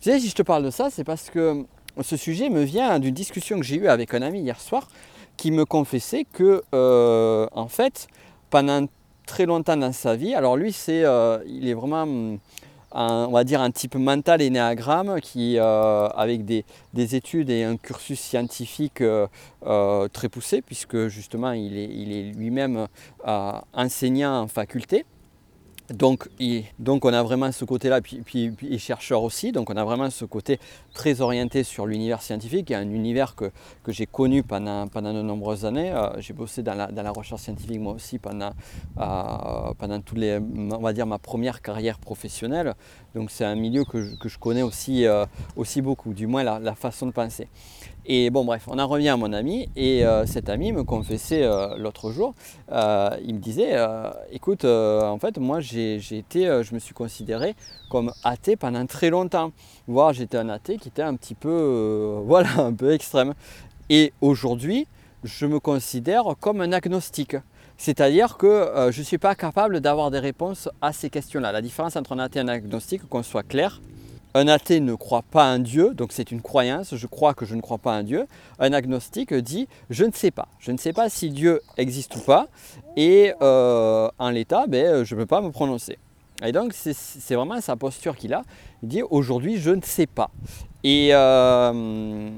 Vous 0.00 0.10
savez, 0.10 0.20
si 0.20 0.28
je 0.28 0.34
te 0.34 0.42
parle 0.42 0.64
de 0.64 0.70
ça, 0.70 0.90
c'est 0.90 1.04
parce 1.04 1.30
que 1.30 1.64
ce 2.02 2.16
sujet 2.16 2.50
me 2.50 2.62
vient 2.62 2.98
d'une 2.98 3.14
discussion 3.14 3.58
que 3.58 3.64
j'ai 3.64 3.76
eue 3.76 3.88
avec 3.88 4.12
un 4.12 4.22
ami 4.22 4.40
hier 4.40 4.60
soir 4.60 4.88
qui 5.36 5.50
me 5.50 5.64
confessait 5.64 6.24
que, 6.24 6.62
euh, 6.74 7.46
en 7.52 7.68
fait, 7.68 8.08
pendant 8.50 8.86
très 9.26 9.46
longtemps 9.46 9.76
dans 9.76 9.92
sa 9.92 10.16
vie, 10.16 10.34
alors 10.34 10.56
lui, 10.56 10.72
c'est, 10.72 11.04
euh, 11.04 11.38
il 11.46 11.68
est 11.68 11.74
vraiment 11.74 12.38
on 12.94 13.30
va 13.30 13.44
dire 13.44 13.60
un 13.60 13.70
type 13.70 13.96
mental 13.96 14.40
énéagramme 14.40 15.20
qui, 15.20 15.58
euh, 15.58 16.08
avec 16.08 16.44
des, 16.44 16.64
études 16.94 17.50
et 17.50 17.64
un 17.64 17.76
cursus 17.76 18.20
scientifique 18.20 19.00
euh, 19.00 19.26
euh, 19.66 20.08
très 20.08 20.28
poussé, 20.28 20.62
puisque 20.62 21.08
justement 21.08 21.52
il 21.52 21.76
est 21.76 22.32
lui-même 22.32 22.86
enseignant 23.74 24.42
en 24.42 24.48
faculté. 24.48 25.04
Donc, 25.90 26.28
donc 26.78 27.04
on 27.04 27.12
a 27.12 27.22
vraiment 27.22 27.52
ce 27.52 27.66
côté-là, 27.66 28.00
puis, 28.00 28.22
puis, 28.22 28.50
aussi, 29.12 29.52
donc 29.52 29.68
on 29.68 29.76
a 29.76 29.84
vraiment 29.84 30.08
ce 30.08 30.24
côté 30.24 30.58
très 30.94 31.20
orienté 31.20 31.62
sur 31.62 31.84
l'univers 31.84 32.22
scientifique, 32.22 32.70
et 32.70 32.74
un 32.74 32.88
univers 32.88 33.34
que, 33.34 33.50
j'ai 33.88 34.06
connu 34.06 34.42
pendant, 34.42 34.88
pendant 34.88 35.12
de 35.12 35.20
nombreuses 35.20 35.66
années. 35.66 35.92
Euh, 35.92 36.08
j'ai 36.20 36.32
bossé 36.32 36.62
dans 36.62 36.74
la, 36.74 37.10
recherche 37.10 37.42
scientifique 37.42 37.80
moi 37.80 37.92
aussi 37.92 38.18
pendant, 38.18 38.52
euh, 38.98 39.74
pendant 39.78 40.00
les, 40.16 40.38
on 40.38 40.78
va 40.78 40.94
dire 40.94 41.06
ma 41.06 41.18
première 41.18 41.60
carrière 41.60 41.98
professionnelle, 41.98 42.74
donc 43.14 43.30
c'est 43.30 43.44
un 43.44 43.54
milieu 43.54 43.84
que 43.84 44.02
je, 44.02 44.38
connais 44.38 44.62
aussi, 44.62 45.06
euh, 45.06 45.26
aussi 45.54 45.82
beaucoup, 45.82 46.14
du 46.14 46.26
moins 46.26 46.42
la 46.42 46.74
façon 46.74 47.06
de 47.06 47.12
penser. 47.12 47.46
Et 48.06 48.28
bon 48.28 48.44
bref, 48.44 48.64
on 48.66 48.78
en 48.78 48.86
revient 48.86 49.08
à 49.08 49.16
mon 49.16 49.32
ami 49.32 49.70
et 49.76 50.04
euh, 50.04 50.26
cet 50.26 50.50
ami 50.50 50.72
me 50.72 50.84
confessait 50.84 51.42
euh, 51.42 51.74
l'autre 51.78 52.10
jour, 52.10 52.34
euh, 52.70 53.08
il 53.24 53.34
me 53.34 53.40
disait, 53.40 53.76
écoute, 54.30 54.64
en 54.64 55.18
fait 55.18 55.38
moi 55.38 55.60
j'ai 55.60 55.96
été, 56.10 56.62
je 56.62 56.74
me 56.74 56.78
suis 56.78 56.92
considéré 56.92 57.54
comme 57.88 58.12
athée 58.22 58.56
pendant 58.56 58.84
très 58.84 59.08
longtemps, 59.08 59.52
voire 59.88 60.12
j'étais 60.12 60.36
un 60.36 60.50
athée 60.50 60.76
qui 60.76 60.88
était 60.88 61.02
un 61.02 61.14
petit 61.14 61.34
peu, 61.34 62.20
voilà, 62.26 62.50
un 62.58 62.74
peu 62.74 62.92
extrême. 62.92 63.32
Et 63.88 64.12
aujourd'hui, 64.20 64.86
je 65.22 65.46
me 65.46 65.58
considère 65.58 66.24
comme 66.40 66.60
un 66.60 66.72
agnostique. 66.72 67.36
C'est-à-dire 67.78 68.36
que 68.36 68.90
je 68.90 69.00
ne 69.00 69.04
suis 69.04 69.18
pas 69.18 69.34
capable 69.34 69.80
d'avoir 69.80 70.10
des 70.10 70.20
réponses 70.20 70.68
à 70.80 70.92
ces 70.92 71.10
questions-là. 71.10 71.52
La 71.52 71.62
différence 71.62 71.96
entre 71.96 72.12
un 72.12 72.18
athée 72.18 72.38
et 72.38 72.42
un 72.42 72.48
agnostique, 72.48 73.08
qu'on 73.08 73.22
soit 73.22 73.42
clair, 73.42 73.80
un 74.34 74.48
athée 74.48 74.80
ne 74.80 74.94
croit 74.94 75.22
pas 75.22 75.44
un 75.44 75.60
Dieu, 75.60 75.94
donc 75.94 76.12
c'est 76.12 76.32
une 76.32 76.42
croyance, 76.42 76.96
je 76.96 77.06
crois 77.06 77.34
que 77.34 77.46
je 77.46 77.54
ne 77.54 77.60
crois 77.60 77.78
pas 77.78 77.92
un 77.92 78.02
Dieu. 78.02 78.26
Un 78.58 78.72
agnostique 78.72 79.32
dit 79.32 79.68
je 79.90 80.04
ne 80.04 80.12
sais 80.12 80.32
pas, 80.32 80.48
je 80.58 80.72
ne 80.72 80.76
sais 80.76 80.92
pas 80.92 81.08
si 81.08 81.30
Dieu 81.30 81.62
existe 81.76 82.16
ou 82.16 82.20
pas, 82.20 82.48
et 82.96 83.32
euh, 83.40 84.08
en 84.18 84.30
l'état, 84.30 84.66
ben, 84.66 85.04
je 85.04 85.14
ne 85.14 85.20
peux 85.20 85.26
pas 85.26 85.40
me 85.40 85.50
prononcer. 85.50 85.98
Et 86.44 86.50
donc 86.50 86.72
c'est 86.74 87.34
vraiment 87.34 87.60
sa 87.60 87.76
posture 87.76 88.16
qu'il 88.16 88.34
a. 88.34 88.42
Il 88.82 88.88
dit 88.88 89.02
aujourd'hui 89.02 89.58
je 89.58 89.70
ne 89.70 89.82
sais 89.82 90.06
pas. 90.06 90.30
Et, 90.82 91.10
euh, 91.12 92.30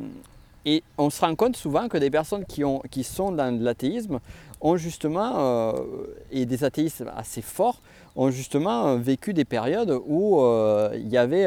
on 0.99 1.11
se 1.11 1.21
rend 1.21 1.35
compte 1.37 1.57
souvent 1.57 1.89
que 1.89 1.97
des 1.97 2.11
personnes 2.11 2.45
qui 2.45 3.05
sont 3.05 3.33
dans 3.33 3.63
l'athéisme 3.63 4.19
ont 4.61 4.77
justement, 4.77 5.35
euh, 5.37 5.73
et 6.31 6.47
des 6.47 6.65
athéistes 6.65 7.05
assez 7.17 7.43
forts, 7.43 7.81
ont 8.17 8.31
justement 8.31 8.97
vécu 8.97 9.33
des 9.35 9.45
périodes 9.45 10.01
où 10.07 10.41
il 10.95 11.09
y 11.09 11.17
avait 11.17 11.47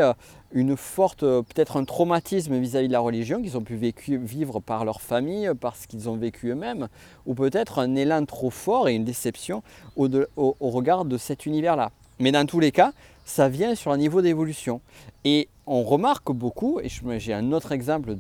une 0.51 0.75
forte, 0.75 1.23
euh, 1.23 1.41
peut-être 1.41 1.77
un 1.77 1.85
traumatisme 1.85 2.57
vis-à-vis 2.57 2.87
de 2.87 2.93
la 2.93 2.99
religion 2.99 3.41
qu'ils 3.41 3.57
ont 3.57 3.61
pu 3.61 3.75
vivre 3.75 4.59
par 4.59 4.83
leur 4.83 5.01
famille, 5.01 5.51
parce 5.59 5.85
qu'ils 5.85 6.09
ont 6.09 6.15
vécu 6.15 6.49
eux-mêmes, 6.49 6.87
ou 7.25 7.35
peut-être 7.35 7.79
un 7.79 7.95
élan 7.95 8.25
trop 8.25 8.49
fort 8.49 8.89
et 8.89 8.95
une 8.95 9.05
déception 9.05 9.61
au, 9.95 10.09
au 10.35 10.69
regard 10.69 11.05
de 11.05 11.17
cet 11.17 11.45
univers-là. 11.45 11.91
Mais 12.19 12.31
dans 12.31 12.45
tous 12.45 12.59
les 12.59 12.71
cas, 12.71 12.91
ça 13.25 13.47
vient 13.47 13.75
sur 13.75 13.91
un 13.91 13.97
niveau 13.97 14.21
d'évolution. 14.21 14.81
Et 15.25 15.49
on 15.71 15.83
remarque 15.83 16.31
beaucoup, 16.31 16.79
et 16.79 16.89
j'ai 17.19 17.33
un 17.33 17.51
autre 17.51 17.71
exemple 17.71 18.15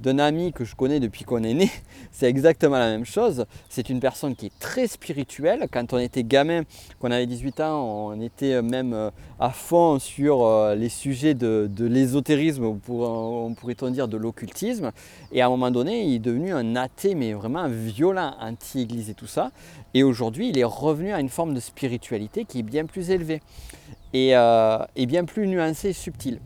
d'un 0.00 0.18
ami 0.20 0.52
que 0.52 0.64
je 0.64 0.76
connais 0.76 1.00
depuis 1.00 1.24
qu'on 1.24 1.42
est 1.42 1.54
né, 1.54 1.68
c'est 2.12 2.28
exactement 2.28 2.78
la 2.78 2.88
même 2.88 3.04
chose. 3.04 3.46
C'est 3.68 3.90
une 3.90 3.98
personne 3.98 4.36
qui 4.36 4.46
est 4.46 4.58
très 4.60 4.86
spirituelle. 4.86 5.66
Quand 5.72 5.92
on 5.92 5.98
était 5.98 6.22
gamin, 6.22 6.62
qu'on 7.00 7.10
avait 7.10 7.26
18 7.26 7.60
ans, 7.62 8.10
on 8.12 8.20
était 8.20 8.62
même 8.62 8.92
euh, 8.92 9.10
à 9.40 9.50
fond 9.50 9.98
sur 9.98 10.44
euh, 10.44 10.76
les 10.76 10.88
sujets 10.88 11.34
de, 11.34 11.68
l'ésotérisme, 11.78 12.64
on 12.64 13.54
pourrait-on 13.54 13.90
dire 13.90 14.06
de 14.06 14.16
l'occultisme. 14.16 14.92
Et 15.32 15.42
à 15.42 15.46
un 15.46 15.48
moment 15.48 15.72
donné, 15.72 16.04
il 16.04 16.14
est 16.14 16.20
devenu 16.20 16.52
un 16.52 16.76
athée, 16.76 17.16
mais 17.16 17.32
vraiment 17.32 17.66
violent, 17.68 18.36
anti-église 18.40 19.10
et 19.10 19.14
tout 19.14 19.26
ça. 19.26 19.50
Et 19.94 20.04
aujourd'hui, 20.04 20.50
il 20.50 20.58
est 20.58 20.64
revenu 20.64 21.12
à 21.12 21.18
une 21.18 21.30
forme 21.30 21.54
de 21.54 21.60
spiritualité 21.60 22.44
qui 22.44 22.60
est 22.60 22.62
bien 22.62 22.84
plus 22.84 23.10
élevée 23.10 23.40
et, 24.12 24.36
euh, 24.36 24.78
bien 25.06 25.24
plus 25.24 25.46
nuancée 25.46 25.90
et 25.90 25.92
subtile. 25.92 26.40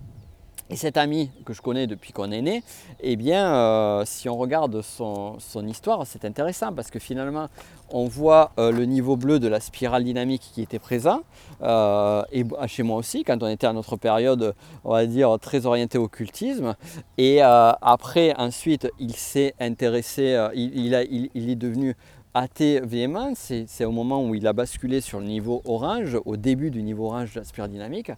Et 0.73 0.77
cet 0.77 0.97
ami 0.97 1.31
que 1.45 1.53
je 1.53 1.63
connais 1.63 1.89
depuis 1.89 2.13
qu'on 2.13 2.31
est 2.31 2.43
né, 2.43 2.63
eh 3.01 3.17
bien, 3.17 3.53
euh, 3.53 4.05
si 4.07 4.29
on 4.29 4.37
regarde 4.37 4.83
son, 4.83 5.37
histoire, 5.67 6.07
c'est 6.07 6.25
intéressant 6.25 6.73
parce 6.73 6.93
que 6.93 7.01
finalement, 7.01 7.49
on 7.91 8.07
voit 8.07 8.53
euh, 8.57 8.71
le 8.71 8.85
niveau 8.85 9.17
bleu 9.17 9.41
de 9.41 9.49
la 9.49 9.59
spirale 9.59 10.05
dynamique 10.05 10.49
qui 10.55 10.63
était 10.63 10.79
présent, 10.79 11.23
et 11.61 12.45
chez 12.69 12.85
moi 12.85 12.99
aussi, 12.99 13.25
quand 13.25 13.43
on 13.43 13.49
était 13.49 13.67
à 13.67 13.73
notre 13.73 13.97
période, 13.97 14.55
on 14.85 14.93
va 14.93 15.07
dire, 15.07 15.37
très 15.41 15.67
orientée 15.67 15.99
au 15.99 16.05
occultisme. 16.05 16.77
Et 17.19 17.43
après, 17.43 18.33
ensuite, 18.39 18.89
il 19.01 19.17
s'est 19.17 19.55
intéressé, 19.59 20.39
il, 20.55 20.95
est 20.95 21.57
devenu 21.57 21.97
athée 22.35 22.81
véhément, 22.81 23.33
c'est 23.35 23.85
au 23.85 23.93
moment 23.93 24.25
où 24.25 24.35
il 24.35 24.47
a 24.47 24.53
basculé 24.53 25.01
sur 25.01 25.21
le 25.21 25.27
niveau 25.27 25.63
orange, 25.65 26.19
au 26.25 26.37
début 26.37 26.71
du 26.71 26.83
niveau 26.83 27.07
orange 27.07 27.35
de 27.35 27.43
la 27.59 27.69
dynamique. 27.69 28.13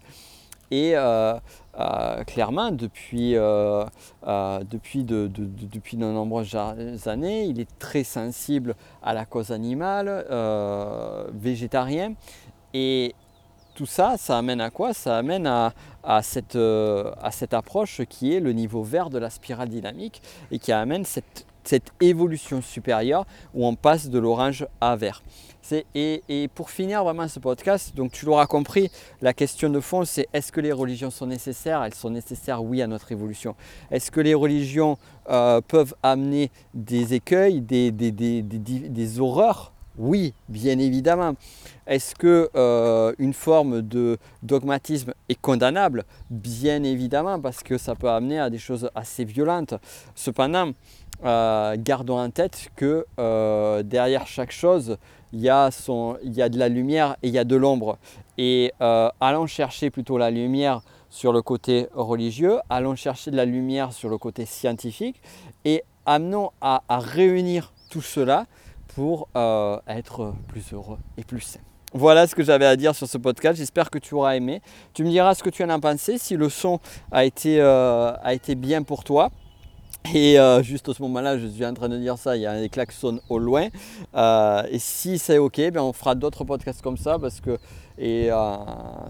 Et 0.73 0.93
euh, 0.97 1.35
euh, 1.79 2.25
clairement, 2.25 2.71
depuis, 2.71 3.37
euh, 3.37 3.85
depuis, 4.71 5.05
de, 5.05 5.31
depuis 5.31 5.99
de 5.99 6.05
nombreuses 6.07 6.57
années, 7.07 7.45
il 7.45 7.61
est 7.61 7.69
très 7.79 8.05
sensible 8.05 8.75
à 9.03 9.13
la 9.13 9.27
cause 9.27 9.51
animale, 9.51 10.25
végétarien. 11.35 12.15
Et 12.73 13.15
tout 13.75 13.85
ça, 13.85 14.17
ça 14.17 14.39
amène 14.39 14.63
à 14.63 14.71
quoi? 14.71 14.95
Ça 14.95 15.19
amène 15.19 15.47
à, 15.47 16.23
cette, 16.23 16.57
à 16.57 17.31
cette 17.31 17.53
approche 17.53 18.01
qui 18.09 18.35
est 18.35 18.41
le 18.41 18.55
niveau 18.55 18.83
vert 18.83 19.11
de 19.11 19.19
la 19.19 19.29
spirale 19.29 19.69
dynamique 19.69 20.23
et 20.51 20.59
qui 20.59 20.73
amène 20.73 21.05
cette 21.05 21.45
cette 21.65 21.93
évolution 22.01 22.63
supérieure 22.63 23.27
où 23.55 23.67
on 23.67 23.75
passe 23.75 24.09
de 24.09 24.19
l'orange 24.19 24.67
à 24.81 24.97
vert. 24.97 25.23
Et, 25.95 26.51
pour 26.55 26.71
finir 26.71 27.05
vraiment 27.05 27.29
ce 27.29 27.39
podcast, 27.39 27.95
donc 27.95 28.13
tu 28.13 28.27
l'auras 28.27 28.47
compris, 28.47 28.91
la 29.21 29.33
question 29.33 29.71
de 29.71 29.81
fond 29.81 30.05
c'est 30.05 30.29
est-ce 30.33 30.51
que 30.53 30.61
les 30.61 30.73
religions 30.73 31.11
sont 31.11 31.27
nécessaires? 31.27 31.83
Elles 31.85 31.95
sont 31.95 32.11
nécessaires, 32.11 32.63
oui, 32.63 32.83
à 32.83 32.87
notre 32.87 33.13
évolution. 33.13 33.55
Est-ce 33.91 34.11
que 34.11 34.21
les 34.21 34.35
religions 34.35 34.99
euh, 35.31 35.61
peuvent 35.67 35.95
amener 36.03 36.51
des 36.75 37.15
écueils, 37.15 37.61
des, 37.61 37.91
des, 37.93 38.11
des, 38.11 38.43
des 38.43 39.21
horreurs? 39.21 39.73
Oui, 39.99 40.33
bien 40.49 40.79
évidemment. 40.79 41.35
Est-ce 41.87 42.15
que 42.15 42.49
euh, 42.57 43.13
une 43.19 43.35
forme 43.35 43.83
de 43.83 44.17
dogmatisme 44.43 45.13
est 45.29 45.41
condamnable? 45.41 46.05
Bien 46.31 46.83
évidemment, 46.83 47.39
parce 47.39 47.63
que 47.63 47.77
ça 47.77 47.95
peut 47.95 48.09
amener 48.09 48.39
à 48.39 48.49
des 48.49 48.59
choses 48.59 48.91
assez 48.95 49.25
violentes. 49.25 49.75
Cependant, 50.15 50.73
euh, 51.25 51.77
gardons 51.79 52.19
en 52.19 52.31
tête 52.31 52.69
que 52.75 53.07
euh, 53.19 53.83
derrière 53.83 54.27
chaque 54.27 54.51
chose, 54.51 54.99
il 55.33 55.41
y, 55.41 55.49
a 55.49 55.71
il 56.25 56.33
y, 56.35 56.43
a 56.43 56.49
de 56.49 56.59
la 56.59 56.69
lumière 56.69 57.17
et 57.23 57.29
il 57.29 57.35
y 57.35 57.39
a 57.39 57.45
de 57.45 57.57
l'ombre. 57.57 57.97
Et 58.39 58.73
euh, 58.81 59.09
allons 59.21 59.47
chercher 59.47 59.91
plutôt 59.91 60.19
la 60.19 60.31
lumière 60.31 60.83
sur 61.11 61.33
le 61.33 61.41
côté 61.41 61.89
religieux, 61.95 62.59
allons 62.69 62.97
chercher 62.97 63.31
de 63.31 63.37
la 63.37 63.45
lumière 63.45 63.93
sur 63.93 64.09
le 64.09 64.19
côté 64.19 64.47
scientifique 64.47 65.21
et 65.65 65.85
amenons 66.07 66.51
à, 66.61 66.83
réunir 66.91 67.73
tout 67.91 68.03
cela 68.03 68.47
pour 68.95 69.29
être 69.87 70.35
plus 70.49 70.73
heureux 70.73 70.99
et 71.17 71.25
plus 71.25 71.41
sain. 71.41 71.61
Voilà 71.95 72.27
ce 72.27 72.35
que 72.35 72.43
j'avais 72.43 72.67
à 72.67 72.77
dire 72.77 72.95
sur 72.95 73.07
ce 73.07 73.19
podcast. 73.19 73.59
J'espère 73.59 73.91
que 73.91 73.99
tu 73.99 74.15
auras 74.15 74.37
aimé. 74.37 74.63
Tu 74.95 75.05
me 75.05 75.11
diras 75.11 75.35
ce 75.35 75.43
que 75.43 75.51
tu 75.51 75.63
en 75.63 75.69
as 75.69 75.79
pensé, 75.79 76.17
si 76.17 76.37
le 76.37 76.49
son 76.49 76.81
a 77.11 77.25
été, 77.25 77.61
a 77.61 78.33
été 78.33 78.55
bien 78.55 78.83
pour 78.83 79.05
toi. 79.05 79.31
Et 80.15 80.39
euh, 80.39 80.63
juste 80.63 80.89
à 80.89 80.95
ce 80.95 81.03
moment-là, 81.03 81.39
je 81.39 81.47
suis 81.47 81.65
en 81.65 81.75
train 81.75 81.89
de 81.89 81.97
dire 81.97 82.19
ça, 82.19 82.37
il 82.37 82.43
y 82.43 82.47
a 82.47 82.61
des 82.61 82.69
klaxons 82.69 83.21
au 83.29 83.39
loin. 83.39 83.69
Euh, 84.15 84.63
et 84.71 84.79
si 84.79 85.19
c'est 85.19 85.39
OK, 85.39 85.57
ben 85.57 85.81
on 85.81 85.93
fera 85.93 86.15
d'autres 86.15 86.45
podcasts 86.45 86.83
comme 86.83 86.97
ça 86.97 87.19
parce 87.19 87.41
que 87.41 87.59
et, 87.99 88.31
euh, 88.33 88.57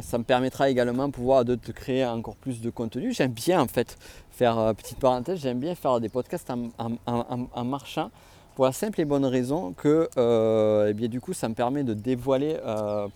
ça 0.01 0.19
me 0.19 0.25
permettra 0.25 0.69
également 0.69 1.09
de 1.09 1.13
pouvoir 1.13 1.45
de 1.45 1.55
te 1.55 1.73
créer 1.73 2.05
encore 2.05 2.37
plus 2.37 2.61
de 2.61 2.71
contenu. 2.71 3.13
J'aime 3.13 3.33
bien 3.33 3.61
en 3.61 3.69
fait 3.69 3.97
faire, 4.31 4.75
petite 4.77 4.99
parenthèse, 4.99 5.41
j'aime 5.41 5.61
bien 5.61 5.75
faire 5.75 5.99
des 5.99 6.09
podcasts 6.09 6.51
en 6.51 7.65
marchant 7.65 8.11
pour 8.55 8.65
la 8.65 8.73
simple 8.73 9.01
et 9.01 9.05
bonne 9.05 9.25
raison 9.25 9.73
que 9.73 10.09
euh, 10.19 10.93
eh 10.99 11.09
du 11.09 11.21
coup 11.21 11.33
ça 11.33 11.49
me 11.49 11.55
permet 11.55 11.85
de 11.85 11.95
dévoiler 11.95 12.57
euh, 12.65 13.09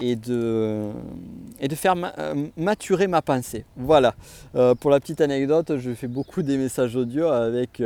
et, 0.00 0.16
de, 0.16 0.90
et 1.60 1.68
de 1.68 1.74
faire 1.74 1.94
euh, 2.18 2.46
maturer 2.56 3.06
ma 3.06 3.22
pensée. 3.22 3.64
Voilà, 3.76 4.14
pour 4.80 4.90
la 4.90 4.98
petite 5.00 5.20
anecdote, 5.20 5.78
je 5.78 5.92
fais 5.92 6.08
beaucoup 6.08 6.42
des 6.42 6.56
messages 6.56 6.96
audio 6.96 7.28
avec 7.28 7.82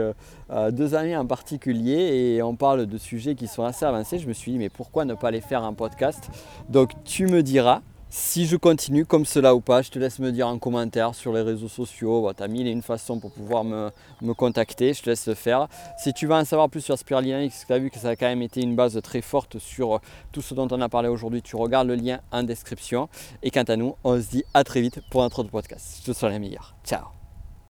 deux 0.71 0.95
amis 0.95 1.17
en 1.17 1.27
particulier 1.27 2.35
et 2.37 2.43
on 2.43 2.57
parle 2.57 2.87
de 2.87 2.99
sujets 2.99 3.35
qui 3.35 3.47
sont 3.47 3.65
assez 3.65 3.85
avancés. 3.85 4.19
Je 4.19 4.27
me 4.27 4.33
suis 4.33 4.53
dit 4.53 4.59
mais 4.59 4.71
pourquoi 4.71 5.05
ne 5.05 5.15
pas 5.15 5.31
les 5.31 5.41
faire 5.41 5.63
en 5.63 5.75
podcast? 5.75 6.31
Donc 6.69 6.93
tu 7.05 7.27
me 7.27 7.43
diras 7.43 7.83
si 8.11 8.47
je 8.47 8.57
continue 8.57 9.05
comme 9.05 9.25
cela 9.25 9.55
ou 9.55 9.61
pas, 9.61 9.83
je 9.83 9.91
te 9.91 9.99
laisse 9.99 10.19
me 10.19 10.33
dire 10.33 10.49
en 10.49 10.59
commentaire 10.59 11.15
sur 11.15 11.33
les 11.33 11.43
réseaux 11.43 11.69
sociaux. 11.69 12.31
tu 12.37 12.43
as 12.43 12.49
mille 12.49 12.67
et 12.67 12.71
une 12.71 12.83
façons 12.83 13.19
pour 13.19 13.31
pouvoir 13.31 13.65
me, 13.65 13.91
contacter, 14.35 14.95
je 14.95 15.03
te 15.03 15.11
laisse 15.11 15.27
le 15.27 15.35
faire. 15.35 15.69
Si 15.99 16.13
tu 16.13 16.27
veux 16.27 16.35
en 16.35 16.45
savoir 16.45 16.71
plus 16.71 16.81
sur 16.81 16.99
Spirulina 16.99 17.47
tu 17.49 17.73
as 17.73 17.79
vu 17.79 17.91
que 17.91 17.99
ça 17.99 18.11
a 18.11 18.17
quand 18.17 18.27
même 18.27 18.43
été 18.43 18.63
une 18.63 18.77
base 18.77 19.01
très 19.03 19.21
forte 19.21 19.59
sur 19.59 20.01
tout 20.33 20.43
ce 20.43 20.55
dont 20.55 20.69
on 20.71 20.81
a 20.81 20.89
parlé 20.89 21.09
aujourd'hui, 21.09 21.43
tu 21.43 21.57
regardes 21.57 21.89
le 21.89 21.97
lien 21.97 22.21
en 22.33 22.43
description. 22.43 23.09
Et 23.43 23.51
quant 23.51 23.65
à 23.65 23.77
nous, 23.77 23.95
on 24.05 24.21
se 24.21 24.29
dit 24.29 24.45
à 24.55 24.65
très 24.65 24.81
vite 24.81 25.01
pour 25.11 25.23
un 25.23 25.27
autre 25.27 25.43
podcast. 25.45 26.01
Je 26.01 26.13
te 26.13 26.17
souhaite 26.17 26.33
la 26.33 26.39
meilleure. 26.39 26.75
Ciao 26.85 27.18